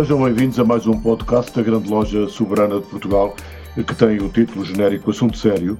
Sejam 0.00 0.24
bem-vindos 0.24 0.58
a 0.58 0.64
mais 0.64 0.86
um 0.86 0.98
podcast 0.98 1.54
da 1.54 1.62
Grande 1.62 1.90
Loja 1.90 2.26
Soberana 2.26 2.80
de 2.80 2.86
Portugal, 2.86 3.36
que 3.74 3.94
tem 3.94 4.16
o 4.16 4.30
título 4.30 4.64
genérico 4.64 5.10
Assunto 5.10 5.36
Sério, 5.36 5.78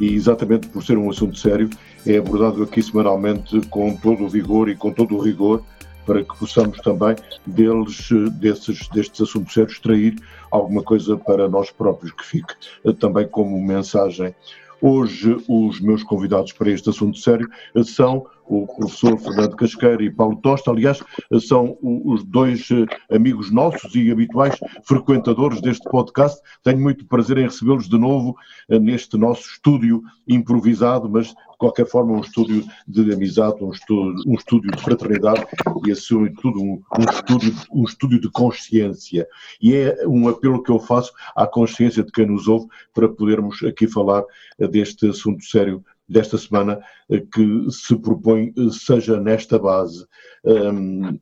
e 0.00 0.12
exatamente 0.12 0.66
por 0.66 0.82
ser 0.82 0.98
um 0.98 1.08
assunto 1.08 1.38
sério, 1.38 1.70
é 2.04 2.16
abordado 2.16 2.64
aqui 2.64 2.82
semanalmente 2.82 3.60
com 3.68 3.94
todo 3.94 4.24
o 4.24 4.28
vigor 4.28 4.68
e 4.68 4.74
com 4.74 4.90
todo 4.90 5.16
o 5.16 5.20
rigor, 5.20 5.62
para 6.04 6.24
que 6.24 6.36
possamos 6.36 6.78
também 6.78 7.14
deles, 7.46 8.08
desses, 8.40 8.88
destes 8.88 9.20
assuntos 9.20 9.54
sérios, 9.54 9.74
extrair 9.74 10.16
alguma 10.50 10.82
coisa 10.82 11.16
para 11.16 11.48
nós 11.48 11.70
próprios, 11.70 12.10
que 12.10 12.26
fique 12.26 12.54
também 12.98 13.28
como 13.28 13.56
mensagem. 13.62 14.34
Hoje, 14.82 15.36
os 15.46 15.80
meus 15.80 16.02
convidados 16.02 16.52
para 16.52 16.70
este 16.70 16.90
assunto 16.90 17.18
sério 17.18 17.48
são 17.84 18.26
o 18.50 18.66
professor 18.66 19.16
Fernando 19.16 19.54
Casqueira 19.54 20.02
e 20.02 20.10
Paulo 20.10 20.36
Tosta. 20.42 20.72
Aliás, 20.72 21.00
são 21.40 21.78
os 21.80 22.24
dois 22.24 22.68
eh, 22.72 23.14
amigos 23.14 23.52
nossos 23.52 23.94
e 23.94 24.10
habituais 24.10 24.58
frequentadores 24.82 25.60
deste 25.60 25.88
podcast. 25.88 26.40
Tenho 26.64 26.80
muito 26.80 27.06
prazer 27.06 27.38
em 27.38 27.44
recebê-los 27.44 27.88
de 27.88 27.96
novo 27.96 28.34
eh, 28.68 28.78
neste 28.80 29.16
nosso 29.16 29.48
estúdio 29.48 30.02
improvisado, 30.26 31.08
mas 31.08 31.28
de 31.28 31.34
qualquer 31.58 31.86
forma 31.86 32.14
um 32.14 32.20
estúdio 32.20 32.64
de 32.88 33.12
amizade, 33.12 33.62
um 33.62 33.70
estúdio, 33.70 34.14
um 34.26 34.34
estúdio 34.34 34.70
de 34.72 34.82
fraternidade 34.82 35.46
e, 35.86 35.92
acima 35.92 36.28
de 36.28 36.34
tudo, 36.36 36.60
um, 36.60 36.82
um, 36.98 37.04
estúdio, 37.04 37.54
um 37.72 37.84
estúdio 37.84 38.20
de 38.20 38.30
consciência. 38.30 39.28
E 39.62 39.76
é 39.76 40.08
um 40.08 40.26
apelo 40.26 40.62
que 40.62 40.72
eu 40.72 40.80
faço 40.80 41.12
à 41.36 41.46
consciência 41.46 42.02
de 42.02 42.10
quem 42.10 42.26
nos 42.26 42.48
ouve 42.48 42.66
para 42.92 43.08
podermos 43.08 43.62
aqui 43.62 43.86
falar 43.86 44.24
eh, 44.58 44.66
deste 44.66 45.08
assunto 45.08 45.44
sério 45.44 45.84
desta 46.10 46.36
semana 46.36 46.80
eh, 47.08 47.20
que 47.32 47.70
se 47.70 47.96
propõe 47.96 48.52
eh, 48.56 48.70
seja 48.72 49.18
nesta 49.20 49.58
base. 49.58 50.04
Um, 50.44 51.18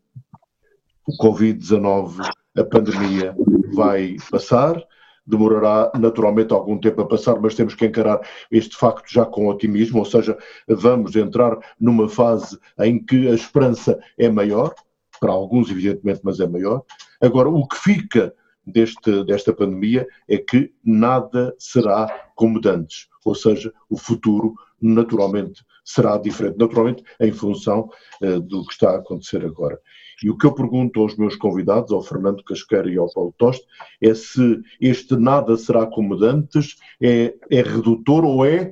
o 1.07 1.17
Covid-19, 1.23 2.21
a 2.57 2.65
pandemia 2.65 3.37
vai 3.73 4.17
passar, 4.31 4.83
demorará 5.27 5.91
naturalmente 5.99 6.53
algum 6.53 6.79
tempo 6.79 7.03
a 7.03 7.07
passar, 7.07 7.39
mas 7.41 7.55
temos 7.55 7.75
que 7.75 7.87
encarar 7.87 8.21
este 8.51 8.77
facto 8.77 9.11
já 9.13 9.25
com 9.25 9.49
otimismo, 9.49 9.99
ou 9.99 10.05
seja, 10.05 10.37
vamos 10.67 11.15
entrar 11.17 11.59
numa 11.79 12.09
fase 12.09 12.59
em 12.81 13.03
que 13.03 13.29
a 13.29 13.35
esperança 13.35 13.99
é 14.19 14.29
maior, 14.29 14.75
para 15.21 15.33
alguns 15.33 15.71
evidentemente, 15.71 16.21
mas 16.23 16.41
é 16.41 16.47
maior. 16.47 16.83
Agora, 17.21 17.49
o 17.49 17.67
que 17.67 17.77
fica 17.77 18.35
deste, 18.73 19.25
desta 19.25 19.53
pandemia 19.53 20.07
é 20.29 20.39
que 20.39 20.73
nada 20.85 21.55
será 21.59 22.31
como 22.35 22.61
antes, 22.67 23.09
ou 23.25 23.35
seja, 23.35 23.73
o 23.89 23.97
futuro 23.97 24.55
naturalmente 24.81 25.65
será 25.85 26.19
diferente, 26.19 26.59
naturalmente 26.59 27.03
em 27.19 27.33
função 27.33 27.91
uh, 28.23 28.41
do 28.41 28.65
que 28.67 28.73
está 28.73 28.91
a 28.91 28.99
acontecer 28.99 29.45
agora. 29.45 29.81
E 30.23 30.29
o 30.31 30.37
que 30.37 30.47
eu 30.47 30.53
pergunto 30.53 31.01
aos 31.01 31.17
meus 31.17 31.37
convidados, 31.37 31.93
ao 31.93 32.03
Fernando 32.03 32.45
Casqueira 32.45 32.91
e 32.91 32.99
ao 32.99 33.11
Paulo 33.13 33.35
Toste, 33.39 33.67
é 34.01 34.13
se 34.15 34.61
este 34.81 35.17
nada 35.17 35.57
será 35.57 35.87
como 35.87 36.23
antes, 36.23 36.77
é, 37.01 37.35
é 37.51 37.63
redutor 37.63 38.25
ou 38.25 38.45
é, 38.45 38.69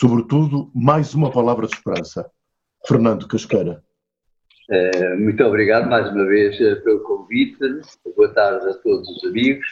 sobretudo, 0.00 0.70
mais 0.74 1.14
uma 1.14 1.30
palavra 1.30 1.66
de 1.66 1.74
esperança. 1.74 2.30
Fernando 2.86 3.26
Casqueira. 3.26 3.84
Eh, 4.70 5.16
muito 5.16 5.42
obrigado 5.44 5.88
mais 5.88 6.10
uma 6.12 6.26
vez 6.26 6.60
eh, 6.60 6.74
pelo 6.76 7.00
convite. 7.00 7.58
Boa 8.14 8.28
tarde 8.34 8.68
a 8.68 8.74
todos 8.74 9.08
os 9.08 9.24
amigos. 9.24 9.66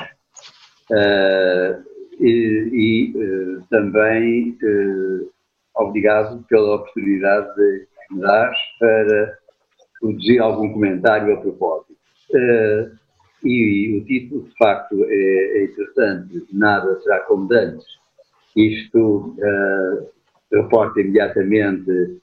Uh, 0.90 1.84
e, 2.20 3.12
e 3.12 3.62
também 3.68 4.56
obrigado 5.74 6.42
pela 6.44 6.76
oportunidade 6.76 7.54
de 7.56 7.86
me 8.12 8.20
dar 8.20 8.54
para 8.78 9.38
produzir 10.00 10.38
algum 10.38 10.72
comentário 10.72 11.34
a 11.34 11.40
propósito. 11.40 11.96
E, 13.44 13.98
o 13.98 14.04
título, 14.06 14.44
de 14.44 14.56
facto, 14.56 15.04
é, 15.04 15.58
é 15.58 15.64
interessante: 15.64 16.46
Nada 16.52 16.98
será 17.00 17.20
como 17.20 17.52
antes. 17.52 17.84
Isto 18.56 19.36
reporta 20.50 21.00
imediatamente 21.00 22.18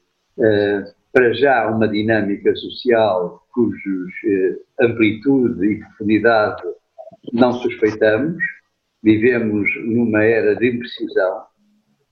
para 1.13 1.31
já 1.33 1.69
uma 1.69 1.87
dinâmica 1.87 2.53
social 2.55 3.45
cujos 3.53 4.11
eh, 4.25 4.85
amplitude 4.85 5.63
e 5.65 5.79
profundidade 5.79 6.63
não 7.31 7.53
suspeitamos. 7.53 8.43
Vivemos 9.01 9.69
numa 9.85 10.23
era 10.23 10.55
de 10.55 10.69
imprecisão. 10.69 11.43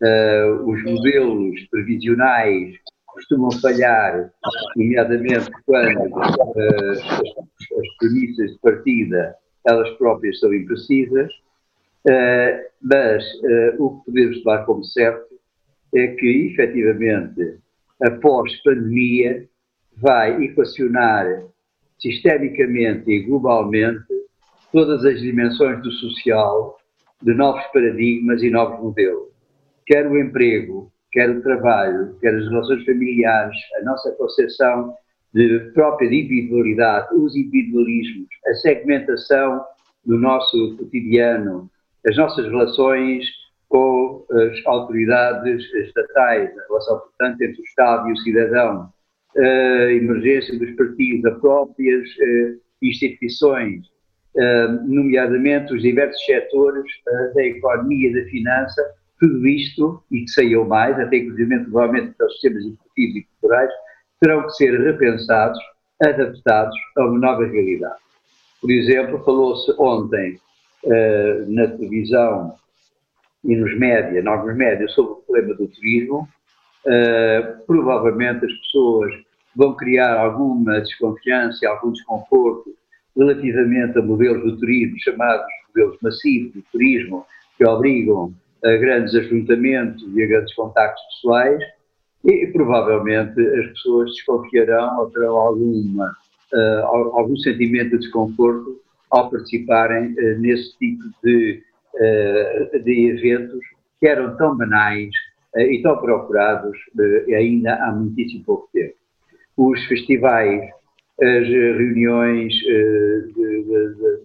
Uh, 0.01 0.69
os 0.69 0.83
modelos 0.83 1.61
previsionais 1.69 2.75
costumam 3.05 3.51
falhar, 3.51 4.31
nomeadamente 4.75 5.49
quando 5.65 6.07
uh, 6.07 6.91
as, 6.91 6.99
as 6.99 7.97
premissas 7.99 8.51
de 8.51 8.59
partida 8.59 9.35
elas 9.65 9.89
próprias 9.97 10.39
são 10.39 10.51
imprecisas, 10.53 11.31
uh, 12.07 12.71
mas 12.81 13.23
o 13.77 13.99
que 13.99 14.05
podemos 14.05 14.37
levar 14.37 14.65
como 14.65 14.83
certo 14.83 15.35
é 15.93 16.07
que, 16.07 16.47
efetivamente, 16.51 17.59
após 18.03 18.55
pandemia, 18.63 19.47
vai 19.97 20.43
equacionar 20.43 21.43
sistemicamente 21.99 23.09
e 23.11 23.23
globalmente 23.23 24.05
todas 24.71 25.05
as 25.05 25.19
dimensões 25.21 25.81
do 25.83 25.91
social, 25.91 26.77
de 27.21 27.33
novos 27.33 27.63
paradigmas 27.67 28.41
e 28.41 28.49
novos 28.49 28.81
modelos. 28.81 29.29
Quer 29.85 30.07
o 30.07 30.17
emprego, 30.17 30.91
quer 31.11 31.29
o 31.29 31.41
trabalho, 31.41 32.15
quer 32.19 32.33
as 32.33 32.47
relações 32.47 32.83
familiares, 32.85 33.57
a 33.79 33.83
nossa 33.83 34.11
concepção 34.13 34.95
de 35.33 35.71
própria 35.73 36.07
individualidade, 36.07 37.13
os 37.15 37.35
individualismos, 37.35 38.27
a 38.47 38.53
segmentação 38.55 39.63
do 40.05 40.17
nosso 40.17 40.77
cotidiano, 40.77 41.69
as 42.07 42.17
nossas 42.17 42.45
relações 42.47 43.25
com 43.71 44.25
as 44.29 44.65
autoridades 44.65 45.63
estatais, 45.73 46.49
a 46.57 46.67
relação, 46.67 46.99
portanto, 46.99 47.41
entre 47.41 47.61
o 47.61 47.63
Estado 47.63 48.09
e 48.09 48.11
o 48.11 48.17
cidadão, 48.17 48.89
a 49.37 49.91
emergência 49.93 50.59
dos 50.59 50.71
partidos, 50.71 51.31
as 51.31 51.39
próprias 51.39 52.09
uh, 52.09 52.59
instituições, 52.81 53.85
uh, 54.35 54.85
nomeadamente 54.85 55.73
os 55.73 55.81
diversos 55.81 56.21
setores 56.25 56.91
da 57.33 57.45
economia 57.45 58.09
e 58.09 58.13
da 58.13 58.29
finança, 58.29 58.81
tudo 59.17 59.47
isto, 59.47 60.03
e 60.11 60.25
que 60.25 60.31
saiu 60.31 60.65
mais, 60.65 60.99
até 60.99 61.17
inclusive 61.17 61.59
provavelmente 61.61 62.13
para 62.17 62.27
os 62.27 62.33
sistemas 62.33 62.65
educativos 62.65 63.15
e 63.15 63.27
culturais, 63.39 63.71
terão 64.19 64.43
que 64.47 64.51
ser 64.51 64.81
repensados, 64.81 65.57
adaptados 66.03 66.75
a 66.97 67.05
uma 67.05 67.19
nova 67.19 67.45
realidade. 67.45 68.01
Por 68.59 68.69
exemplo, 68.69 69.23
falou-se 69.23 69.71
ontem 69.79 70.37
na 71.47 71.67
televisão 71.67 72.55
e 73.43 73.55
nos 73.55 73.77
média, 73.77 74.21
novos 74.21 74.55
médias, 74.55 74.93
sobre 74.93 75.13
o 75.13 75.15
problema 75.15 75.55
do 75.55 75.67
turismo, 75.67 76.27
uh, 76.85 77.65
provavelmente 77.65 78.45
as 78.45 78.53
pessoas 78.53 79.13
vão 79.55 79.75
criar 79.75 80.17
alguma 80.17 80.79
desconfiança, 80.81 81.67
algum 81.67 81.91
desconforto 81.91 82.73
relativamente 83.17 83.97
a 83.97 84.01
modelos 84.01 84.43
do 84.43 84.57
turismo, 84.57 84.95
chamados 84.99 85.45
modelos 85.69 85.97
massivos 86.01 86.53
do 86.53 86.63
turismo, 86.71 87.25
que 87.57 87.65
obrigam 87.65 88.33
a 88.63 88.75
grandes 88.77 89.15
ajuntamentos 89.15 90.03
e 90.15 90.23
a 90.23 90.27
grandes 90.27 90.53
contactos 90.53 91.03
pessoais, 91.15 91.61
e 92.23 92.47
provavelmente 92.47 93.41
as 93.41 93.67
pessoas 93.71 94.11
desconfiarão 94.11 94.99
ou 94.99 95.09
terão 95.09 95.35
alguma, 95.35 96.15
uh, 96.53 97.17
algum 97.17 97.35
sentimento 97.37 97.91
de 97.91 97.99
desconforto 97.99 98.79
ao 99.09 99.29
participarem 99.31 100.13
uh, 100.13 100.39
nesse 100.39 100.77
tipo 100.77 101.03
de 101.23 101.63
de 102.83 103.09
eventos 103.09 103.59
que 103.99 104.07
eram 104.07 104.35
tão 104.35 104.57
banais 104.57 105.09
eh, 105.55 105.73
e 105.73 105.81
tão 105.81 105.97
procurados 105.97 106.77
eh, 107.27 107.35
ainda 107.35 107.75
há 107.75 107.91
muitíssimo 107.91 108.43
pouco 108.43 108.69
tempo. 108.73 108.95
Os 109.55 109.83
festivais 109.85 110.69
as 111.21 111.47
reuniões 111.47 112.51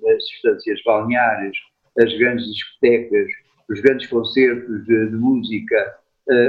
das 0.03 0.23
estâncias 0.35 0.81
balneares, 0.83 1.55
as 1.99 2.17
grandes 2.17 2.47
discotecas, 2.47 3.29
os 3.69 3.81
grandes 3.81 4.07
concertos 4.07 4.87
de, 4.87 5.11
música, 5.11 5.95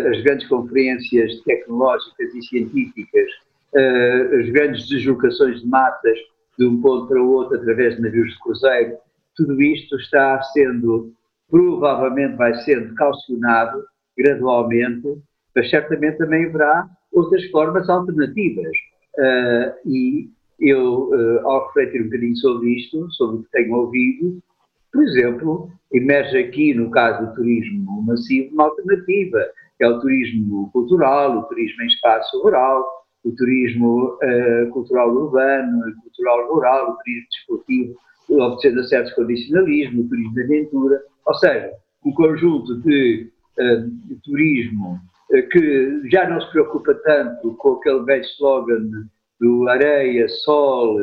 as 0.09 0.21
grandes 0.21 0.47
conferências 0.47 1.41
tecnológicas 1.41 2.33
e 2.33 2.41
científicas, 2.43 3.29
as 4.39 4.49
grandes 4.51 4.87
deslocações 4.87 5.59
de 5.59 5.67
massas 5.67 6.17
de 6.57 6.65
um 6.65 6.81
ponto 6.81 7.07
para 7.07 7.21
o 7.21 7.29
outro 7.29 7.57
através 7.57 7.97
de 7.97 8.03
navios 8.03 8.31
de 8.31 8.39
cruzeiro, 8.39 8.97
tudo 9.37 9.61
isto 9.61 9.95
está 9.97 10.41
sendo, 10.53 11.13
provavelmente 11.49 12.35
vai 12.35 12.53
sendo 12.63 12.93
calcionado 12.95 13.83
gradualmente, 14.17 15.21
mas 15.55 15.69
certamente 15.69 16.17
também 16.17 16.45
haverá 16.45 16.87
outras 17.13 17.45
formas 17.51 17.87
alternativas. 17.87 18.75
Uh, 19.17 19.87
e 19.87 20.29
eu, 20.59 21.09
uh, 21.09 21.47
ao 21.47 21.67
refletir 21.67 22.01
um 22.01 22.05
bocadinho 22.05 22.35
sobre 22.37 22.69
isto, 22.75 23.11
sobre 23.11 23.37
o 23.37 23.43
que 23.43 23.51
tenho 23.51 23.75
ouvido, 23.75 24.39
por 24.91 25.03
exemplo, 25.03 25.71
emerge 25.93 26.37
aqui, 26.37 26.73
no 26.73 26.89
caso 26.89 27.27
do 27.27 27.35
turismo 27.35 28.01
massivo, 28.03 28.53
uma 28.53 28.65
alternativa, 28.65 29.45
que 29.77 29.83
é 29.83 29.87
o 29.87 29.99
turismo 29.99 30.71
cultural, 30.71 31.37
o 31.37 31.43
turismo 31.43 31.83
em 31.83 31.87
espaço 31.87 32.41
rural, 32.41 32.83
o 33.23 33.31
turismo 33.31 34.17
uh, 34.23 34.69
cultural 34.71 35.11
urbano, 35.11 35.79
o 35.79 36.01
cultural 36.01 36.51
rural, 36.51 36.91
o 36.91 36.97
turismo 36.97 37.27
desportivo, 37.29 37.95
obtendo 38.29 38.83
certos 38.83 39.13
condicionalismo, 39.13 40.01
o 40.01 40.09
turismo 40.09 40.33
de 40.33 40.43
aventura, 40.43 41.01
ou 41.25 41.33
seja, 41.35 41.71
um 42.05 42.11
conjunto 42.13 42.75
de, 42.81 43.29
uh, 43.59 43.89
de 44.07 44.15
turismo 44.23 44.99
uh, 45.31 45.49
que 45.49 46.09
já 46.09 46.29
não 46.29 46.41
se 46.41 46.51
preocupa 46.51 46.93
tanto 46.95 47.53
com 47.55 47.73
aquele 47.73 48.03
velho 48.03 48.23
slogan 48.23 48.89
do 49.39 49.67
areia, 49.69 50.27
sol 50.27 50.99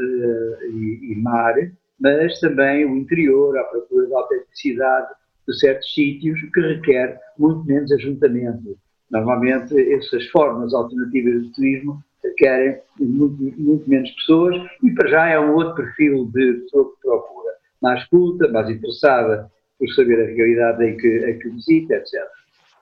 e, 0.00 1.12
e 1.12 1.16
mar, 1.16 1.54
mas 1.98 2.38
também 2.40 2.84
o 2.84 2.96
interior, 2.96 3.58
à 3.58 3.64
procura 3.64 4.08
da 4.08 4.18
autenticidade 4.18 5.08
de 5.46 5.58
certos 5.58 5.92
sítios 5.94 6.38
que 6.52 6.60
requer 6.60 7.18
muito 7.38 7.64
menos 7.64 7.90
ajuntamento. 7.92 8.78
Normalmente, 9.10 9.74
essas 9.94 10.26
formas 10.28 10.74
alternativas 10.74 11.42
de 11.42 11.52
turismo 11.52 12.02
requerem 12.28 12.78
muito, 12.98 13.60
muito, 13.60 13.88
menos 13.88 14.10
pessoas 14.12 14.56
e, 14.82 14.90
para 14.92 15.08
já, 15.08 15.28
é 15.28 15.40
um 15.40 15.54
outro 15.54 15.74
perfil 15.74 16.26
de 16.26 16.54
pessoa 16.62 16.90
que 16.90 17.00
procura. 17.02 17.52
Mais 17.80 18.04
culta, 18.06 18.48
mais 18.48 18.68
interessada 18.70 19.50
por 19.78 19.88
saber 19.94 20.20
a 20.20 20.34
realidade 20.34 20.84
em 20.84 20.96
que, 20.96 21.08
em 21.08 21.38
que 21.38 21.48
visita, 21.50 21.94
etc. 21.94 22.14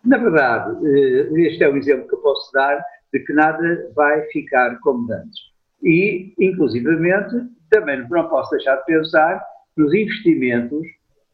Na 0.04 0.18
verdade, 0.18 0.76
eh, 0.86 1.40
este 1.48 1.64
é 1.64 1.68
um 1.68 1.76
exemplo 1.76 2.08
que 2.08 2.14
eu 2.14 2.20
posso 2.20 2.50
dar 2.52 2.82
de 3.12 3.20
que 3.20 3.32
nada 3.32 3.90
vai 3.94 4.22
ficar 4.28 4.78
como 4.80 5.12
antes. 5.12 5.38
E, 5.82 6.32
inclusivamente, 6.38 7.34
também 7.70 8.06
não 8.08 8.28
posso 8.28 8.50
deixar 8.50 8.76
de 8.76 8.84
pensar 8.86 9.42
nos 9.76 9.92
investimentos 9.92 10.86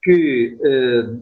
que, 0.02 0.58
eh, 0.64 1.16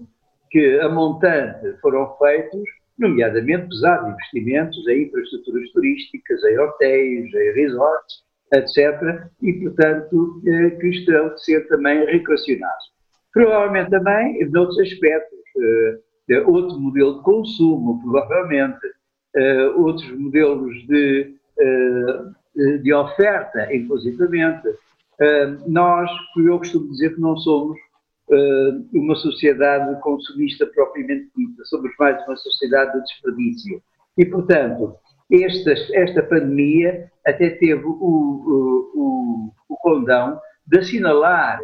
que 0.50 0.80
a 0.80 0.88
montante 0.88 1.76
foram 1.82 2.16
feitos, 2.16 2.62
nomeadamente 3.00 3.68
pesados 3.68 4.10
investimentos 4.10 4.86
em 4.88 5.04
infraestruturas 5.04 5.70
turísticas, 5.72 6.44
em 6.44 6.58
hotéis, 6.58 7.34
em 7.34 7.52
resorts, 7.54 8.22
etc. 8.52 9.24
E, 9.42 9.52
portanto, 9.54 10.42
eh, 10.46 10.70
que 10.70 11.04
terão 11.06 11.34
de 11.34 11.44
ser 11.44 11.66
também 11.68 12.04
reequacionados. 12.04 12.90
Provavelmente 13.32 13.90
também, 13.90 14.44
noutros 14.50 14.78
aspectos, 14.80 15.38
eh, 16.28 16.40
outro 16.46 16.78
modelo 16.78 17.18
de 17.18 17.22
consumo, 17.24 18.00
provavelmente, 18.02 18.78
outros 19.76 20.10
modelos 20.18 20.74
de, 20.88 21.34
de 22.82 22.92
oferta, 22.92 23.72
inclusivamente, 23.74 24.68
nós, 25.66 26.10
eu 26.36 26.58
costumo 26.58 26.88
dizer 26.90 27.14
que 27.14 27.20
não 27.20 27.36
somos 27.36 27.78
uma 28.92 29.14
sociedade 29.16 30.00
consumista 30.00 30.66
propriamente 30.66 31.30
dita, 31.36 31.64
somos 31.64 31.90
mais 31.98 32.24
uma 32.26 32.36
sociedade 32.36 32.92
de 32.92 33.04
desperdício. 33.04 33.82
E, 34.16 34.24
portanto, 34.24 34.94
esta, 35.32 35.72
esta 35.94 36.22
pandemia 36.22 37.10
até 37.26 37.50
teve 37.50 37.84
o, 37.84 37.90
o, 37.90 38.92
o, 38.94 39.52
o 39.68 39.76
condão 39.78 40.40
de 40.66 40.78
assinalar, 40.78 41.60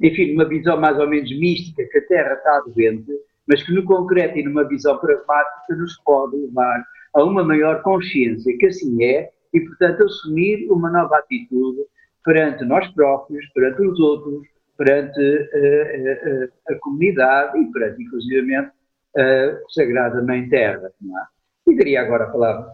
enfim, 0.00 0.34
uma 0.34 0.48
visão 0.48 0.80
mais 0.80 0.98
ou 0.98 1.08
menos 1.08 1.30
mística, 1.38 1.84
que 1.84 1.98
a 1.98 2.06
Terra 2.06 2.34
está 2.34 2.60
doente, 2.60 3.10
mas 3.46 3.62
que 3.62 3.72
no 3.72 3.84
concreto 3.84 4.38
e 4.38 4.44
numa 4.44 4.66
visão 4.66 4.98
pragmática 4.98 5.76
nos 5.76 5.96
pode 6.04 6.36
levar 6.36 6.84
a 7.14 7.22
uma 7.22 7.44
maior 7.44 7.82
consciência 7.82 8.56
que 8.58 8.66
assim 8.66 9.04
é 9.04 9.30
e, 9.52 9.60
portanto, 9.60 10.04
assumir 10.04 10.70
uma 10.70 10.90
nova 10.90 11.18
atitude 11.18 11.80
perante 12.24 12.64
nós 12.64 12.86
próprios, 12.94 13.46
perante 13.52 13.82
os 13.82 14.00
outros, 14.00 14.42
perante 14.76 15.20
uh, 15.20 16.44
uh, 16.44 16.52
a 16.68 16.74
comunidade 16.80 17.58
e 17.58 17.70
perante, 17.72 18.02
inclusivamente, 18.02 18.72
a 19.16 19.58
Sagrada 19.68 20.22
Mãe 20.22 20.48
Terra. 20.48 20.90
Não 21.00 21.18
é? 21.18 21.24
E 21.68 21.76
daria 21.76 22.02
agora 22.02 22.24
a 22.24 22.30
palavra 22.30 22.72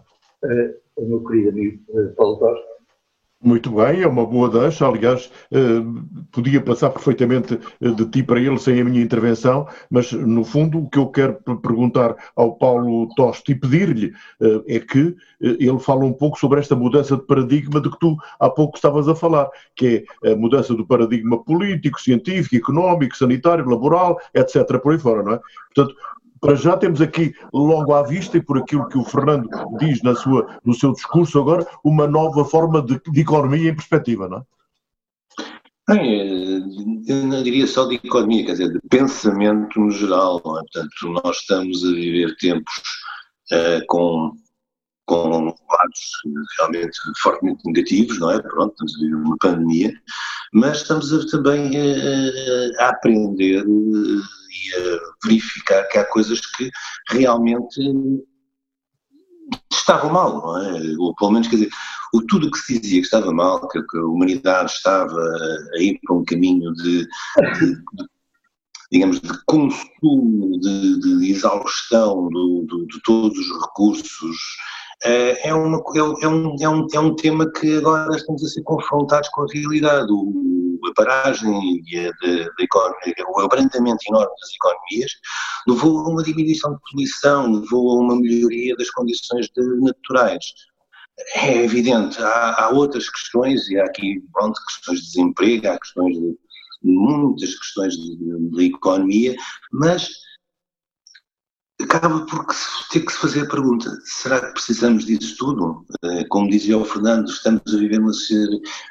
ao 0.97 1.05
meu 1.05 1.23
querido 1.23 1.49
amigo 1.49 1.79
Paulo 2.15 2.39
Costa. 2.39 2.70
Muito 3.43 3.71
bem, 3.71 4.03
é 4.03 4.07
uma 4.07 4.23
boa 4.23 4.47
deixa. 4.47 4.85
Aliás, 4.87 5.31
eh, 5.51 5.81
podia 6.31 6.61
passar 6.61 6.91
perfeitamente 6.91 7.59
eh, 7.81 7.89
de 7.89 8.05
ti 8.05 8.21
para 8.21 8.39
ele 8.39 8.59
sem 8.59 8.79
a 8.79 8.83
minha 8.83 9.01
intervenção, 9.01 9.67
mas 9.89 10.11
no 10.11 10.43
fundo 10.43 10.77
o 10.77 10.87
que 10.87 10.99
eu 10.99 11.07
quero 11.07 11.39
perguntar 11.59 12.15
ao 12.35 12.55
Paulo 12.55 13.09
Toste 13.15 13.51
e 13.51 13.55
pedir-lhe 13.55 14.13
eh, 14.41 14.75
é 14.75 14.79
que 14.79 15.15
ele 15.41 15.79
fale 15.79 16.03
um 16.05 16.13
pouco 16.13 16.37
sobre 16.37 16.59
esta 16.59 16.75
mudança 16.75 17.17
de 17.17 17.23
paradigma 17.25 17.81
de 17.81 17.89
que 17.89 17.99
tu 17.99 18.15
há 18.39 18.47
pouco 18.47 18.77
estavas 18.77 19.07
a 19.07 19.15
falar, 19.15 19.49
que 19.75 20.05
é 20.23 20.31
a 20.33 20.35
mudança 20.35 20.75
do 20.75 20.85
paradigma 20.85 21.43
político, 21.43 21.99
científico, 21.99 22.55
económico, 22.55 23.17
sanitário, 23.17 23.67
laboral, 23.67 24.19
etc. 24.35 24.79
por 24.79 24.93
aí 24.93 24.99
fora, 24.99 25.23
não 25.23 25.33
é? 25.33 25.39
Portanto, 25.73 25.95
para 26.41 26.55
já 26.55 26.75
temos 26.75 26.99
aqui, 26.99 27.33
logo 27.53 27.93
à 27.93 28.01
vista, 28.01 28.35
e 28.35 28.41
por 28.41 28.57
aquilo 28.57 28.87
que 28.87 28.97
o 28.97 29.05
Fernando 29.05 29.47
diz 29.77 30.01
na 30.01 30.15
sua, 30.15 30.59
no 30.65 30.73
seu 30.73 30.91
discurso 30.91 31.39
agora, 31.39 31.67
uma 31.83 32.07
nova 32.07 32.43
forma 32.43 32.81
de, 32.81 32.99
de 33.11 33.21
economia 33.21 33.69
em 33.69 33.75
perspectiva, 33.75 34.27
não 34.27 34.39
é? 34.39 34.41
Bem, 35.87 37.03
eu 37.07 37.27
não 37.27 37.43
diria 37.43 37.67
só 37.67 37.85
de 37.85 37.95
economia, 37.95 38.45
quer 38.45 38.53
dizer, 38.53 38.71
de 38.71 38.79
pensamento 38.89 39.79
no 39.79 39.91
geral. 39.91 40.37
É? 40.37 40.41
Portanto, 40.41 41.21
nós 41.23 41.37
estamos 41.37 41.83
a 41.83 41.91
viver 41.91 42.35
tempos 42.37 42.81
uh, 43.51 43.85
com, 43.87 44.31
com 45.05 45.45
lados 45.45 46.11
realmente 46.57 46.97
fortemente 47.21 47.65
negativos, 47.65 48.19
não 48.19 48.31
é? 48.31 48.41
Pronto, 48.41 48.71
estamos 48.71 48.95
a 48.95 48.99
viver 48.99 49.15
uma 49.15 49.37
pandemia, 49.37 49.93
mas 50.53 50.77
estamos 50.77 51.13
a, 51.13 51.27
também 51.29 51.71
a, 51.77 52.85
a 52.85 52.89
aprender 52.89 53.65
e 54.51 54.75
a 54.75 55.27
verificar 55.27 55.83
que 55.85 55.97
há 55.97 56.05
coisas 56.05 56.39
que 56.39 56.69
realmente 57.09 57.79
estavam 59.71 60.11
mal, 60.11 60.41
não 60.41 60.57
é? 60.57 60.95
Ou 60.99 61.15
pelo 61.15 61.31
menos, 61.31 61.47
quer 61.47 61.55
dizer, 61.55 61.69
o, 62.13 62.21
tudo 62.21 62.51
que 62.51 62.59
se 62.59 62.79
dizia 62.79 62.99
que 62.99 63.05
estava 63.05 63.31
mal, 63.31 63.67
que, 63.67 63.81
que, 63.81 63.97
a 63.97 64.05
humanidade 64.05 64.71
estava 64.71 65.21
a 65.75 65.81
ir 65.81 65.99
para 66.05 66.15
um 66.15 66.25
caminho 66.25 66.71
de, 66.73 67.07
de, 67.59 67.75
de 67.75 68.07
digamos, 68.91 69.21
de 69.21 69.31
consumo, 69.45 70.59
de, 70.59 70.99
de 70.99 71.31
exaustão 71.31 72.27
do, 72.29 72.65
do, 72.67 72.85
de 72.87 73.01
todos 73.03 73.37
os 73.37 73.61
recursos 73.61 74.37
é, 75.03 75.49
é, 75.49 75.53
uma, 75.53 75.77
é, 75.77 75.99
é, 75.99 76.27
um, 76.27 76.55
é, 76.59 76.69
um, 76.69 76.87
é 76.93 76.99
um 76.99 77.15
tema 77.15 77.51
que 77.51 77.77
agora 77.77 78.15
estamos 78.15 78.43
a 78.43 78.47
ser 78.47 78.61
confrontados 78.63 79.29
com 79.29 79.43
a 79.43 79.47
realidade. 79.51 80.11
O, 80.11 80.60
a 80.91 80.93
paragem 80.93 81.81
e 81.87 81.99
a, 81.99 82.11
de, 82.21 82.43
de 82.43 82.63
economia, 82.63 83.15
o 83.27 83.39
abrandamento 83.39 83.99
enorme 84.09 84.33
das 84.39 84.53
economias 84.53 85.11
levou 85.67 85.99
a 85.99 86.09
uma 86.09 86.23
diminuição 86.23 86.73
de 86.73 86.79
poluição, 86.91 87.51
levou 87.51 87.91
a 87.91 88.01
uma 88.01 88.15
melhoria 88.15 88.75
das 88.75 88.89
condições 88.91 89.47
naturais. 89.81 90.45
É 91.35 91.63
evidente, 91.63 92.21
há, 92.21 92.63
há, 92.63 92.69
outras 92.69 93.09
questões, 93.09 93.67
e 93.69 93.79
há 93.79 93.85
aqui 93.85 94.21
pronto, 94.33 94.59
questões 94.65 94.99
de 95.01 95.05
desemprego, 95.07 95.67
há 95.67 95.79
questões 95.79 96.15
de, 96.15 96.37
muitas 96.83 97.53
questões 97.55 97.93
de 97.95 98.65
economia, 98.65 99.35
mas 99.71 100.09
acaba 101.83 102.25
por 102.25 102.45
ter 102.89 103.01
que 103.01 103.11
se 103.11 103.17
fazer 103.19 103.41
a 103.41 103.49
pergunta: 103.49 103.89
será 104.03 104.39
que 104.39 104.53
precisamos 104.53 105.05
disso 105.05 105.35
tudo? 105.37 105.85
Eh, 106.03 106.25
como 106.29 106.49
dizia 106.49 106.77
o 106.77 106.85
Fernando, 106.85 107.29
estamos 107.29 107.61
a 107.67 107.77
viver, 107.77 107.99
uma, 107.99 108.11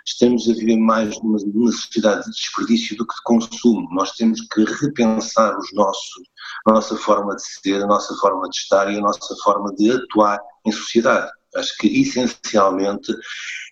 estamos 0.07 0.49
a 0.49 0.53
viver 0.55 0.77
mais 0.77 1.15
numa, 1.23 1.39
sociedade 1.73 2.25
de 2.25 2.31
desperdício 2.31 2.97
do 2.97 3.07
que 3.07 3.15
de 3.15 3.23
consumo. 3.25 3.89
Nós 3.93 4.13
temos 4.13 4.41
que 4.41 4.65
repensar 4.65 5.59
os 5.59 5.73
nossos, 5.73 6.29
a 6.67 6.73
nossa 6.73 6.97
forma 6.97 7.35
de 7.37 7.43
ser, 7.43 7.83
a 7.83 7.87
nossa 7.87 8.15
forma 8.17 8.49
de 8.49 8.57
estar 8.57 8.93
e 8.93 8.99
a 8.99 9.01
nossa 9.01 9.35
forma 9.43 9.75
de 9.75 9.91
atuar 9.91 10.39
em 10.67 10.73
sociedade. 10.73 11.31
Acho 11.57 11.77
que 11.79 12.01
essencialmente 12.01 13.13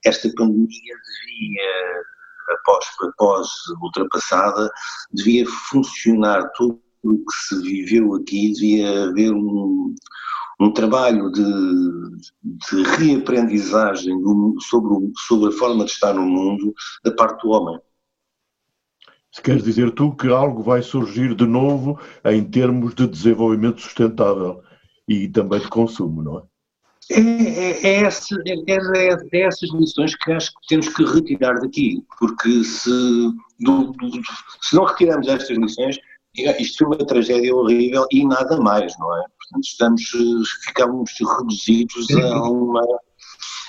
esta 0.04 0.28
pandemia 0.37 0.68
devia, 0.68 2.02
após, 2.50 2.87
após 3.02 3.48
ultrapassada, 3.80 4.70
devia 5.12 5.46
funcionar 5.70 6.50
tudo 6.56 6.88
que 7.16 7.32
se 7.32 7.62
viveu 7.62 8.14
aqui 8.14 8.52
devia 8.52 9.04
haver 9.04 9.32
um, 9.32 9.94
um 10.60 10.72
trabalho 10.72 11.30
de, 11.30 11.44
de 12.42 12.82
reaprendizagem 12.96 14.14
sobre, 14.60 15.12
sobre 15.16 15.48
a 15.48 15.58
forma 15.58 15.84
de 15.84 15.92
estar 15.92 16.12
no 16.12 16.26
mundo 16.26 16.74
da 17.04 17.12
parte 17.12 17.42
do 17.42 17.50
homem. 17.50 17.80
Se 19.30 19.42
queres 19.42 19.62
dizer 19.62 19.92
tu 19.92 20.16
que 20.16 20.28
algo 20.28 20.62
vai 20.62 20.82
surgir 20.82 21.34
de 21.34 21.46
novo 21.46 21.98
em 22.24 22.42
termos 22.42 22.94
de 22.94 23.06
desenvolvimento 23.06 23.80
sustentável 23.80 24.62
e 25.06 25.28
também 25.28 25.60
de 25.60 25.68
consumo, 25.68 26.22
não 26.22 26.38
é? 26.38 26.42
É, 27.10 27.20
é, 27.20 28.02
é, 28.02 28.02
é, 28.02 28.08
é, 28.68 29.16
é, 29.32 29.40
essas 29.40 29.70
lições 29.72 30.14
que 30.14 30.30
acho 30.30 30.50
que 30.50 30.66
temos 30.68 30.88
que 30.88 31.04
retirar 31.04 31.54
daqui, 31.54 32.04
porque 32.18 32.62
se, 32.64 32.90
do, 33.60 33.92
do, 33.92 34.10
se 34.60 34.76
não 34.76 34.84
retirarmos 34.84 35.26
estas 35.26 35.56
lições, 35.56 35.98
isto 36.61 36.78
foi 36.78 36.87
uma 36.88 37.07
tragédia 37.07 37.54
horrível 37.54 38.07
e 38.12 38.25
nada 38.25 38.59
mais, 38.61 38.97
não 38.99 39.16
é? 39.16 39.21
Portanto, 39.21 39.64
estamos, 39.64 40.02
ficamos 40.64 41.12
reduzidos 41.21 42.11
a 42.11 42.42
uma, 42.42 42.83